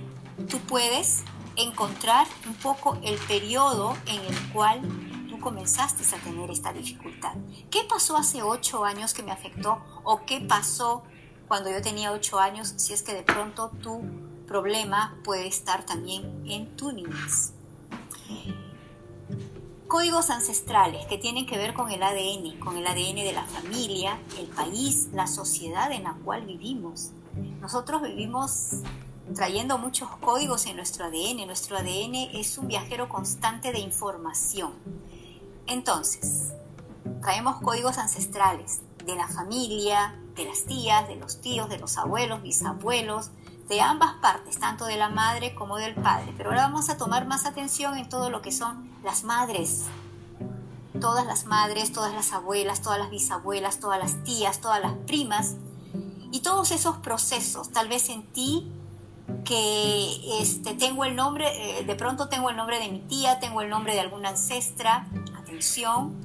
tú 0.49 0.57
puedes 0.59 1.23
encontrar 1.57 2.27
un 2.45 2.53
poco 2.53 2.97
el 3.03 3.17
periodo 3.17 3.97
en 4.05 4.21
el 4.21 4.53
cual 4.53 4.81
tú 5.29 5.39
comenzaste 5.39 6.03
a 6.15 6.19
tener 6.19 6.49
esta 6.51 6.71
dificultad. 6.71 7.33
¿Qué 7.69 7.81
pasó 7.89 8.15
hace 8.15 8.43
ocho 8.43 8.85
años 8.85 9.13
que 9.13 9.23
me 9.23 9.31
afectó? 9.31 9.81
¿O 10.03 10.21
qué 10.25 10.39
pasó 10.39 11.03
cuando 11.47 11.69
yo 11.69 11.81
tenía 11.81 12.11
ocho 12.11 12.39
años? 12.39 12.73
Si 12.77 12.93
es 12.93 13.01
que 13.01 13.13
de 13.13 13.23
pronto 13.23 13.71
tu 13.81 14.01
problema 14.47 15.17
puede 15.23 15.47
estar 15.47 15.85
también 15.85 16.43
en 16.47 16.75
tu 16.77 16.91
niñez. 16.91 17.53
Códigos 19.87 20.29
ancestrales 20.29 21.05
que 21.07 21.17
tienen 21.17 21.45
que 21.45 21.57
ver 21.57 21.73
con 21.73 21.89
el 21.91 22.03
ADN, 22.03 22.59
con 22.59 22.77
el 22.77 22.85
ADN 22.85 23.15
de 23.15 23.31
la 23.33 23.45
familia, 23.45 24.19
el 24.37 24.47
país, 24.47 25.07
la 25.13 25.27
sociedad 25.27 25.91
en 25.91 26.03
la 26.03 26.13
cual 26.13 26.45
vivimos. 26.45 27.11
Nosotros 27.61 28.01
vivimos 28.01 28.81
trayendo 29.35 29.77
muchos 29.77 30.09
códigos 30.21 30.65
en 30.65 30.75
nuestro 30.75 31.05
ADN. 31.05 31.45
Nuestro 31.45 31.77
ADN 31.77 32.15
es 32.33 32.57
un 32.57 32.67
viajero 32.67 33.09
constante 33.09 33.71
de 33.71 33.79
información. 33.79 34.73
Entonces, 35.65 36.53
traemos 37.21 37.61
códigos 37.61 37.97
ancestrales 37.97 38.81
de 39.05 39.15
la 39.15 39.27
familia, 39.27 40.15
de 40.35 40.45
las 40.45 40.63
tías, 40.63 41.07
de 41.07 41.15
los 41.15 41.41
tíos, 41.41 41.69
de 41.69 41.77
los 41.77 41.97
abuelos, 41.97 42.41
bisabuelos, 42.41 43.31
de 43.67 43.81
ambas 43.81 44.13
partes, 44.21 44.59
tanto 44.59 44.85
de 44.85 44.97
la 44.97 45.09
madre 45.09 45.53
como 45.55 45.77
del 45.77 45.95
padre. 45.95 46.33
Pero 46.37 46.49
ahora 46.49 46.63
vamos 46.63 46.89
a 46.89 46.97
tomar 46.97 47.27
más 47.27 47.45
atención 47.45 47.97
en 47.97 48.07
todo 48.07 48.29
lo 48.29 48.41
que 48.41 48.51
son 48.51 48.89
las 49.03 49.23
madres. 49.23 49.83
Todas 50.99 51.25
las 51.25 51.45
madres, 51.45 51.91
todas 51.91 52.13
las 52.13 52.31
abuelas, 52.33 52.81
todas 52.81 52.99
las 52.99 53.09
bisabuelas, 53.09 53.79
todas 53.79 53.99
las 53.99 54.23
tías, 54.23 54.61
todas 54.61 54.81
las 54.81 54.93
primas. 55.05 55.55
Y 56.31 56.41
todos 56.41 56.71
esos 56.71 56.97
procesos, 56.97 57.71
tal 57.71 57.87
vez 57.87 58.09
en 58.09 58.23
ti 58.23 58.71
que 59.43 60.41
este, 60.41 60.73
tengo 60.73 61.05
el 61.05 61.15
nombre, 61.15 61.79
eh, 61.79 61.83
de 61.83 61.95
pronto 61.95 62.27
tengo 62.27 62.49
el 62.49 62.57
nombre 62.57 62.79
de 62.79 62.89
mi 62.89 62.99
tía, 62.99 63.39
tengo 63.39 63.61
el 63.61 63.69
nombre 63.69 63.93
de 63.93 64.01
alguna 64.01 64.29
ancestra, 64.29 65.07
atención, 65.37 66.15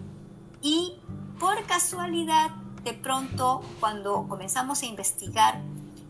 y 0.61 0.95
por 1.39 1.65
casualidad, 1.67 2.51
de 2.85 2.95
pronto, 2.95 3.63
cuando 3.81 4.27
comenzamos 4.29 4.83
a 4.83 4.87
investigar 4.87 5.61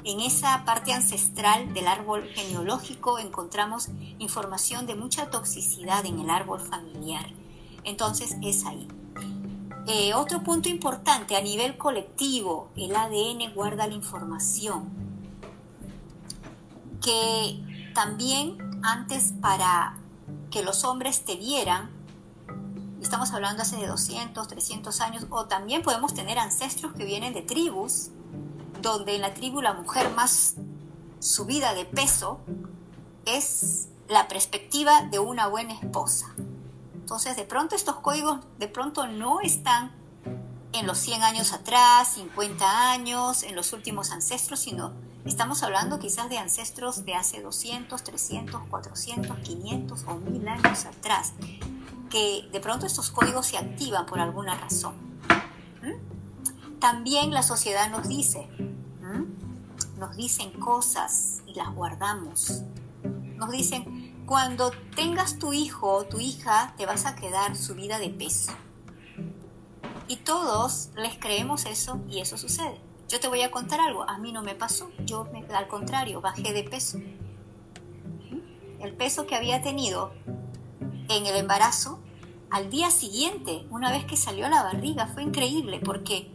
en 0.04 0.20
esa 0.20 0.64
parte 0.64 0.92
ancestral 0.92 1.72
del 1.74 1.86
árbol 1.86 2.24
genealógico, 2.34 3.18
encontramos 3.18 3.88
información 4.18 4.86
de 4.86 4.94
mucha 4.94 5.30
toxicidad 5.30 6.04
en 6.06 6.18
el 6.18 6.30
árbol 6.30 6.60
familiar. 6.60 7.26
Entonces 7.84 8.36
es 8.42 8.64
ahí. 8.64 8.88
Eh, 9.86 10.14
otro 10.14 10.42
punto 10.42 10.68
importante, 10.68 11.36
a 11.36 11.42
nivel 11.42 11.76
colectivo, 11.76 12.70
el 12.76 12.94
ADN 12.94 13.52
guarda 13.54 13.86
la 13.86 13.94
información 13.94 15.11
que 17.02 17.92
también 17.94 18.80
antes 18.82 19.32
para 19.40 19.96
que 20.50 20.62
los 20.62 20.84
hombres 20.84 21.24
te 21.24 21.36
vieran, 21.36 21.90
estamos 23.00 23.32
hablando 23.32 23.62
hace 23.62 23.76
de 23.76 23.86
200, 23.86 24.46
300 24.48 25.00
años, 25.00 25.26
o 25.30 25.46
también 25.46 25.82
podemos 25.82 26.14
tener 26.14 26.38
ancestros 26.38 26.92
que 26.94 27.04
vienen 27.04 27.34
de 27.34 27.42
tribus, 27.42 28.08
donde 28.80 29.14
en 29.14 29.22
la 29.22 29.34
tribu 29.34 29.60
la 29.60 29.74
mujer 29.74 30.10
más 30.14 30.54
subida 31.20 31.74
de 31.74 31.84
peso 31.84 32.40
es 33.24 33.88
la 34.08 34.28
perspectiva 34.28 35.02
de 35.02 35.18
una 35.18 35.46
buena 35.46 35.74
esposa. 35.74 36.34
Entonces, 36.94 37.36
de 37.36 37.44
pronto 37.44 37.76
estos 37.76 37.96
códigos 37.96 38.40
de 38.58 38.68
pronto 38.68 39.06
no 39.06 39.40
están 39.40 39.92
en 40.72 40.86
los 40.86 40.98
100 40.98 41.22
años 41.22 41.52
atrás, 41.52 42.14
50 42.14 42.90
años, 42.90 43.42
en 43.42 43.54
los 43.54 43.72
últimos 43.72 44.10
ancestros, 44.10 44.60
sino 44.60 44.92
Estamos 45.24 45.62
hablando 45.62 46.00
quizás 46.00 46.28
de 46.28 46.38
ancestros 46.38 47.04
de 47.04 47.14
hace 47.14 47.40
200, 47.40 48.02
300, 48.02 48.60
400, 48.68 49.38
500 49.38 50.04
o 50.08 50.14
1000 50.16 50.48
años 50.48 50.84
atrás, 50.84 51.32
que 52.10 52.48
de 52.50 52.60
pronto 52.60 52.86
estos 52.86 53.10
códigos 53.10 53.46
se 53.46 53.56
activan 53.56 54.04
por 54.06 54.18
alguna 54.18 54.56
razón. 54.56 54.94
¿Mm? 55.80 56.80
También 56.80 57.32
la 57.32 57.44
sociedad 57.44 57.88
nos 57.88 58.08
dice, 58.08 58.48
¿Mm? 59.00 59.98
nos 60.00 60.16
dicen 60.16 60.50
cosas 60.58 61.42
y 61.46 61.54
las 61.54 61.72
guardamos. 61.72 62.62
Nos 63.36 63.50
dicen, 63.52 64.24
cuando 64.26 64.72
tengas 64.96 65.38
tu 65.38 65.52
hijo 65.52 65.92
o 65.92 66.04
tu 66.04 66.18
hija, 66.18 66.74
te 66.76 66.84
vas 66.84 67.06
a 67.06 67.14
quedar 67.14 67.54
subida 67.54 68.00
de 68.00 68.08
peso. 68.08 68.52
Y 70.08 70.16
todos 70.16 70.90
les 70.96 71.16
creemos 71.16 71.64
eso 71.66 72.00
y 72.08 72.18
eso 72.18 72.36
sucede. 72.36 72.91
Yo 73.12 73.20
te 73.20 73.28
voy 73.28 73.42
a 73.42 73.50
contar 73.50 73.78
algo, 73.78 74.08
a 74.08 74.16
mí 74.16 74.32
no 74.32 74.40
me 74.42 74.54
pasó, 74.54 74.90
yo 75.04 75.28
al 75.54 75.68
contrario, 75.68 76.22
bajé 76.22 76.54
de 76.54 76.64
peso. 76.64 76.98
El 78.80 78.94
peso 78.94 79.26
que 79.26 79.34
había 79.34 79.60
tenido 79.60 80.14
en 81.10 81.26
el 81.26 81.36
embarazo, 81.36 81.98
al 82.50 82.70
día 82.70 82.90
siguiente, 82.90 83.66
una 83.68 83.90
vez 83.90 84.06
que 84.06 84.16
salió 84.16 84.48
la 84.48 84.62
barriga, 84.62 85.08
fue 85.08 85.24
increíble 85.24 85.78
porque 85.84 86.30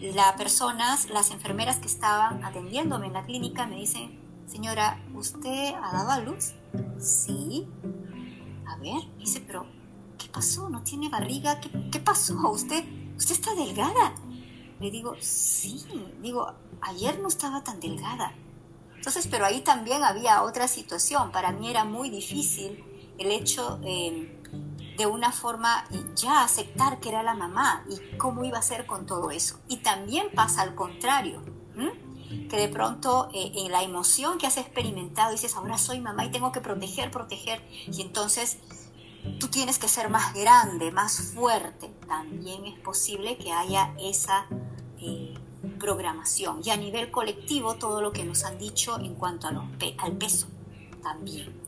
las 0.00 0.32
personas, 0.32 1.08
las 1.10 1.30
enfermeras 1.30 1.76
que 1.76 1.86
estaban 1.86 2.42
atendiéndome 2.42 3.06
en 3.06 3.12
la 3.12 3.24
clínica 3.24 3.68
me 3.68 3.76
dicen, 3.76 4.18
señora, 4.48 5.00
¿usted 5.14 5.74
ha 5.80 5.92
dado 5.92 6.10
a 6.10 6.18
luz? 6.18 6.54
Sí. 6.98 7.68
A 8.66 8.76
ver, 8.78 9.00
dice, 9.16 9.40
pero 9.46 9.64
¿qué 10.18 10.26
pasó? 10.26 10.68
¿No 10.70 10.82
tiene 10.82 11.08
barriga? 11.08 11.60
¿Qué, 11.60 11.70
qué 11.92 12.00
pasó? 12.00 12.34
¿Usted, 12.50 12.84
usted 13.16 13.32
está 13.32 13.54
delgada? 13.54 14.12
Le 14.80 14.90
digo, 14.90 15.14
sí, 15.20 15.84
digo, 16.20 16.52
ayer 16.80 17.18
no 17.20 17.28
estaba 17.28 17.64
tan 17.64 17.80
delgada. 17.80 18.34
Entonces, 18.96 19.26
pero 19.30 19.46
ahí 19.46 19.60
también 19.60 20.02
había 20.02 20.42
otra 20.42 20.68
situación. 20.68 21.32
Para 21.32 21.52
mí 21.52 21.70
era 21.70 21.84
muy 21.84 22.10
difícil 22.10 22.84
el 23.18 23.30
hecho 23.30 23.80
eh, 23.84 24.36
de 24.96 25.06
una 25.06 25.32
forma 25.32 25.84
ya 26.14 26.42
aceptar 26.42 27.00
que 27.00 27.10
era 27.10 27.22
la 27.22 27.34
mamá 27.34 27.84
y 27.88 28.16
cómo 28.16 28.44
iba 28.44 28.58
a 28.58 28.62
ser 28.62 28.86
con 28.86 29.06
todo 29.06 29.30
eso. 29.30 29.58
Y 29.68 29.78
también 29.78 30.28
pasa 30.34 30.62
al 30.62 30.74
contrario, 30.74 31.42
que 32.50 32.56
de 32.56 32.68
pronto 32.68 33.28
eh, 33.32 33.52
en 33.54 33.72
la 33.72 33.82
emoción 33.82 34.38
que 34.38 34.46
has 34.46 34.56
experimentado 34.56 35.32
dices, 35.32 35.54
ahora 35.54 35.78
soy 35.78 36.00
mamá 36.00 36.24
y 36.24 36.30
tengo 36.30 36.52
que 36.52 36.60
proteger, 36.60 37.10
proteger. 37.10 37.62
Y 37.86 38.02
entonces 38.02 38.58
tú 39.38 39.48
tienes 39.48 39.78
que 39.78 39.88
ser 39.88 40.08
más 40.08 40.34
grande, 40.34 40.90
más 40.90 41.32
fuerte. 41.34 41.90
También 42.06 42.66
es 42.66 42.78
posible 42.78 43.36
que 43.36 43.52
haya 43.52 43.94
esa 43.98 44.46
eh, 44.98 45.34
programación. 45.78 46.60
Y 46.64 46.70
a 46.70 46.76
nivel 46.76 47.10
colectivo, 47.10 47.74
todo 47.74 48.00
lo 48.00 48.12
que 48.12 48.24
nos 48.24 48.44
han 48.44 48.58
dicho 48.58 48.98
en 48.98 49.14
cuanto 49.14 49.48
al 49.48 50.12
peso 50.16 50.46
también. 51.02 51.66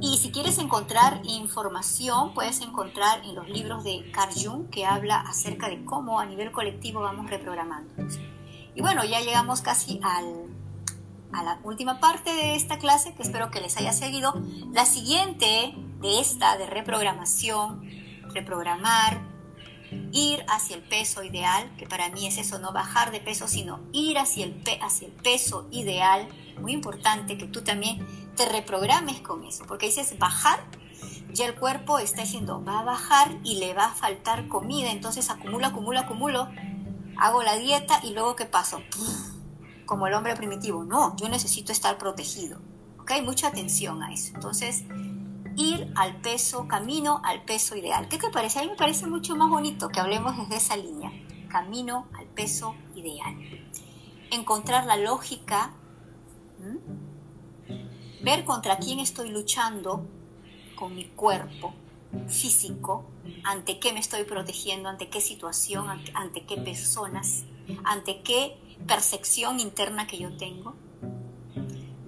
Y 0.00 0.18
si 0.18 0.30
quieres 0.30 0.58
encontrar 0.58 1.22
información, 1.24 2.34
puedes 2.34 2.60
encontrar 2.60 3.24
en 3.24 3.34
los 3.34 3.48
libros 3.48 3.84
de 3.84 4.10
Carl 4.12 4.32
Jung, 4.34 4.68
que 4.68 4.84
habla 4.84 5.20
acerca 5.20 5.68
de 5.68 5.84
cómo 5.84 6.20
a 6.20 6.26
nivel 6.26 6.52
colectivo 6.52 7.00
vamos 7.00 7.30
reprogramando. 7.30 7.94
Y 8.74 8.82
bueno, 8.82 9.04
ya 9.04 9.20
llegamos 9.20 9.62
casi 9.62 10.00
al, 10.02 10.55
a 11.32 11.42
la 11.42 11.60
última 11.64 12.00
parte 12.00 12.32
de 12.32 12.54
esta 12.54 12.78
clase, 12.78 13.14
que 13.14 13.22
espero 13.22 13.50
que 13.50 13.60
les 13.60 13.76
haya 13.76 13.92
seguido. 13.92 14.34
La 14.72 14.86
siguiente 14.86 15.74
de 16.00 16.20
esta, 16.20 16.56
de 16.56 16.66
reprogramación, 16.66 17.82
reprogramar, 18.32 19.20
ir 20.12 20.44
hacia 20.48 20.76
el 20.76 20.82
peso 20.82 21.22
ideal, 21.22 21.70
que 21.76 21.86
para 21.86 22.08
mí 22.10 22.26
es 22.26 22.38
eso, 22.38 22.58
no 22.58 22.72
bajar 22.72 23.10
de 23.10 23.20
peso, 23.20 23.48
sino 23.48 23.80
ir 23.92 24.18
hacia 24.18 24.44
el, 24.44 24.62
hacia 24.82 25.08
el 25.08 25.12
peso 25.12 25.68
ideal. 25.70 26.28
Muy 26.60 26.72
importante 26.72 27.38
que 27.38 27.46
tú 27.46 27.62
también 27.62 28.06
te 28.36 28.46
reprogrames 28.46 29.20
con 29.20 29.44
eso, 29.44 29.64
porque 29.66 29.86
dices 29.86 30.18
bajar, 30.18 30.60
ya 31.32 31.46
el 31.46 31.54
cuerpo 31.54 31.98
está 31.98 32.22
diciendo 32.22 32.62
va 32.66 32.80
a 32.80 32.84
bajar 32.84 33.36
y 33.44 33.56
le 33.56 33.74
va 33.74 33.86
a 33.86 33.94
faltar 33.94 34.48
comida, 34.48 34.90
entonces 34.90 35.30
acumulo, 35.30 35.66
acumulo, 35.66 36.00
acumulo, 36.00 36.48
hago 37.18 37.42
la 37.42 37.56
dieta 37.56 38.00
y 38.02 38.12
luego 38.12 38.36
¿qué 38.36 38.46
paso? 38.46 38.80
Como 39.86 40.06
el 40.06 40.14
hombre 40.14 40.36
primitivo, 40.36 40.84
no, 40.84 41.16
yo 41.16 41.28
necesito 41.28 41.72
estar 41.72 41.96
protegido. 41.96 42.60
¿Ok? 42.98 43.12
Mucha 43.24 43.48
atención 43.48 44.02
a 44.02 44.12
eso. 44.12 44.32
Entonces, 44.34 44.84
ir 45.56 45.90
al 45.94 46.16
peso, 46.20 46.68
camino 46.68 47.20
al 47.24 47.42
peso 47.44 47.76
ideal. 47.76 48.08
¿Qué 48.08 48.18
te 48.18 48.30
parece? 48.30 48.58
A 48.58 48.62
mí 48.62 48.68
me 48.68 48.76
parece 48.76 49.06
mucho 49.06 49.36
más 49.36 49.48
bonito 49.48 49.88
que 49.88 50.00
hablemos 50.00 50.36
desde 50.36 50.56
esa 50.56 50.76
línea. 50.76 51.12
Camino 51.48 52.08
al 52.18 52.26
peso 52.26 52.74
ideal. 52.94 53.34
Encontrar 54.30 54.86
la 54.86 54.96
lógica, 54.96 55.72
ver 58.22 58.44
contra 58.44 58.76
quién 58.78 58.98
estoy 58.98 59.30
luchando 59.30 60.04
con 60.74 60.94
mi 60.94 61.06
cuerpo 61.06 61.72
físico, 62.28 63.06
ante 63.44 63.78
qué 63.78 63.92
me 63.92 64.00
estoy 64.00 64.24
protegiendo, 64.24 64.88
ante 64.88 65.08
qué 65.08 65.20
situación, 65.20 65.88
ante, 65.88 66.12
ante 66.14 66.44
qué 66.44 66.56
personas, 66.56 67.44
ante 67.84 68.22
qué 68.22 68.58
percepción 68.86 69.60
interna 69.60 70.06
que 70.06 70.18
yo 70.18 70.36
tengo. 70.36 70.74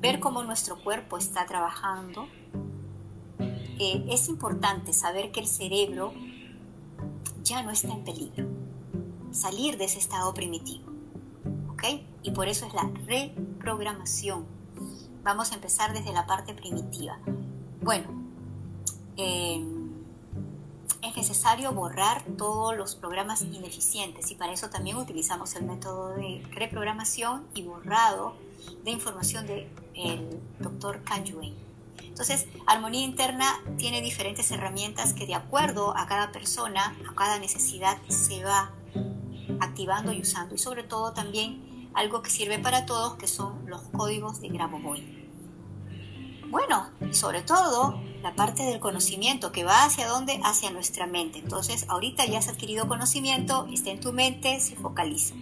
Ver 0.00 0.20
cómo 0.20 0.42
nuestro 0.42 0.83
cuerpo 0.83 1.18
está 1.18 1.44
trabajando, 1.46 2.28
es 3.78 4.28
importante 4.28 4.92
saber 4.92 5.31
que 5.33 5.40
el 5.40 5.46
cerebro 5.46 6.12
ya 7.42 7.62
no 7.62 7.70
está 7.70 7.92
en 7.92 8.04
peligro, 8.04 8.48
salir 9.31 9.78
de 9.78 9.85
ese 9.85 9.98
estado 9.98 10.35
primitivo. 10.35 10.92
¿Ok? 11.70 11.85
Y 12.22 12.33
por 12.33 12.48
eso 12.48 12.66
es 12.66 12.74
la 12.74 12.90
reprogramación. 13.07 14.46
Vamos 15.22 15.52
a 15.52 15.54
empezar 15.54 15.92
desde 15.92 16.12
la 16.12 16.26
parte 16.26 16.54
primitiva. 16.54 17.18
Bueno, 17.81 18.09
es 19.16 19.64
necesario 21.18 21.72
borrar 21.72 22.22
todos 22.37 22.76
los 22.76 22.94
programas 22.94 23.42
ineficientes 23.42 24.31
y 24.31 24.37
para 24.37 24.52
eso 24.52 24.70
también 24.70 24.96
utilizamos 24.96 25.54
el 25.57 25.64
método 25.64 26.11
de 26.11 26.46
reprogramación 26.52 27.44
y 27.54 27.62
borrado 27.62 28.37
de 28.85 28.92
información 28.92 29.46
del 29.46 29.68
de 29.94 30.40
doctor 30.61 31.02
Kanjuen. 31.02 31.54
Entonces, 32.04 32.46
armonía 32.66 33.04
interna 33.04 33.61
tiene 33.76 34.00
diferentes 34.00 34.50
herramientas 34.50 35.12
que 35.12 35.26
de 35.26 35.35
acuerdo 35.35 35.96
a 35.96 36.07
cada 36.07 36.31
persona, 36.31 36.96
a 37.09 37.14
cada 37.14 37.38
necesidad, 37.38 37.98
se 38.09 38.44
va 38.44 38.72
activando 39.61 40.12
y 40.12 40.20
usando. 40.20 40.54
Y 40.54 40.59
sobre 40.59 40.85
todo 40.85 41.12
también 41.12 41.90
algo 41.94 42.22
que 42.22 42.31
sirve 42.31 42.59
para 42.59 42.87
todos, 42.87 43.14
que 43.14 43.26
son 43.26 43.68
los 43.68 43.83
códigos 43.96 44.40
de 44.40 44.48
Grabovoi. 44.48 45.28
Bueno, 46.50 46.88
sobre 47.12 47.42
todo 47.42 48.00
la 48.22 48.34
parte 48.34 48.62
del 48.62 48.80
conocimiento 48.80 49.52
que 49.52 49.64
va 49.64 49.84
hacia 49.84 50.08
dónde, 50.08 50.40
hacia 50.44 50.70
nuestra 50.70 51.06
mente. 51.06 51.38
Entonces, 51.38 51.84
ahorita 51.88 52.24
ya 52.24 52.38
has 52.38 52.48
adquirido 52.48 52.88
conocimiento, 52.88 53.66
está 53.72 53.90
en 53.90 54.00
tu 54.00 54.12
mente, 54.12 54.58
se 54.61 54.74
focaliza. 54.76 55.34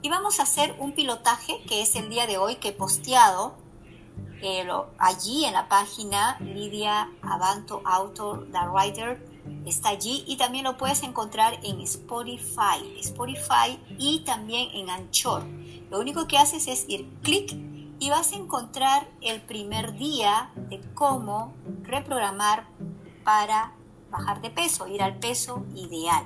Y 0.00 0.08
vamos 0.08 0.40
a 0.40 0.44
hacer 0.44 0.74
un 0.78 0.92
pilotaje 0.92 1.60
que 1.68 1.82
es 1.82 1.94
el 1.96 2.08
día 2.08 2.26
de 2.26 2.38
hoy 2.38 2.56
que 2.56 2.68
he 2.68 2.72
posteado 2.72 3.54
allí 4.98 5.44
en 5.44 5.52
la 5.52 5.68
página 5.68 6.36
Lidia 6.40 7.08
Abanto 7.22 7.80
Autor, 7.84 8.48
The 8.50 8.68
Writer, 8.70 9.24
está 9.66 9.90
allí 9.90 10.24
y 10.26 10.36
también 10.36 10.64
lo 10.64 10.76
puedes 10.76 11.02
encontrar 11.02 11.60
en 11.62 11.80
Spotify, 11.80 12.98
Spotify 12.98 13.78
y 13.98 14.20
también 14.20 14.68
en 14.72 14.90
Anchor. 14.90 15.44
Lo 15.90 16.00
único 16.00 16.26
que 16.26 16.38
haces 16.38 16.66
es 16.66 16.86
ir 16.88 17.06
clic 17.22 17.54
y 18.02 18.10
vas 18.10 18.32
a 18.32 18.34
encontrar 18.34 19.08
el 19.20 19.40
primer 19.40 19.96
día 19.96 20.50
de 20.56 20.80
cómo 20.92 21.52
reprogramar 21.84 22.66
para 23.22 23.74
bajar 24.10 24.42
de 24.42 24.50
peso, 24.50 24.88
ir 24.88 25.04
al 25.04 25.20
peso 25.20 25.64
ideal. 25.76 26.24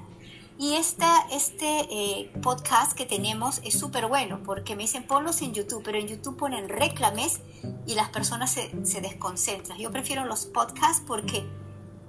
Y 0.56 0.76
esta, 0.76 1.26
este 1.30 1.80
eh, 1.90 2.32
podcast 2.42 2.92
que 2.94 3.04
tenemos 3.04 3.60
es 3.62 3.78
súper 3.78 4.06
bueno 4.06 4.40
porque 4.42 4.74
me 4.74 4.84
dicen 4.84 5.06
ponlos 5.06 5.42
en 5.42 5.52
YouTube, 5.52 5.82
pero 5.84 5.98
en 5.98 6.08
YouTube 6.08 6.38
ponen 6.38 6.70
reclames 6.70 7.40
y 7.86 7.94
las 7.94 8.08
personas 8.08 8.52
se, 8.52 8.86
se 8.86 9.02
desconcentran. 9.02 9.76
Yo 9.78 9.90
prefiero 9.90 10.24
los 10.24 10.46
podcasts 10.46 11.02
porque 11.06 11.46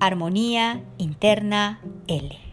Armonía 0.00 0.82
Interna 0.98 1.80
L. 2.06 2.47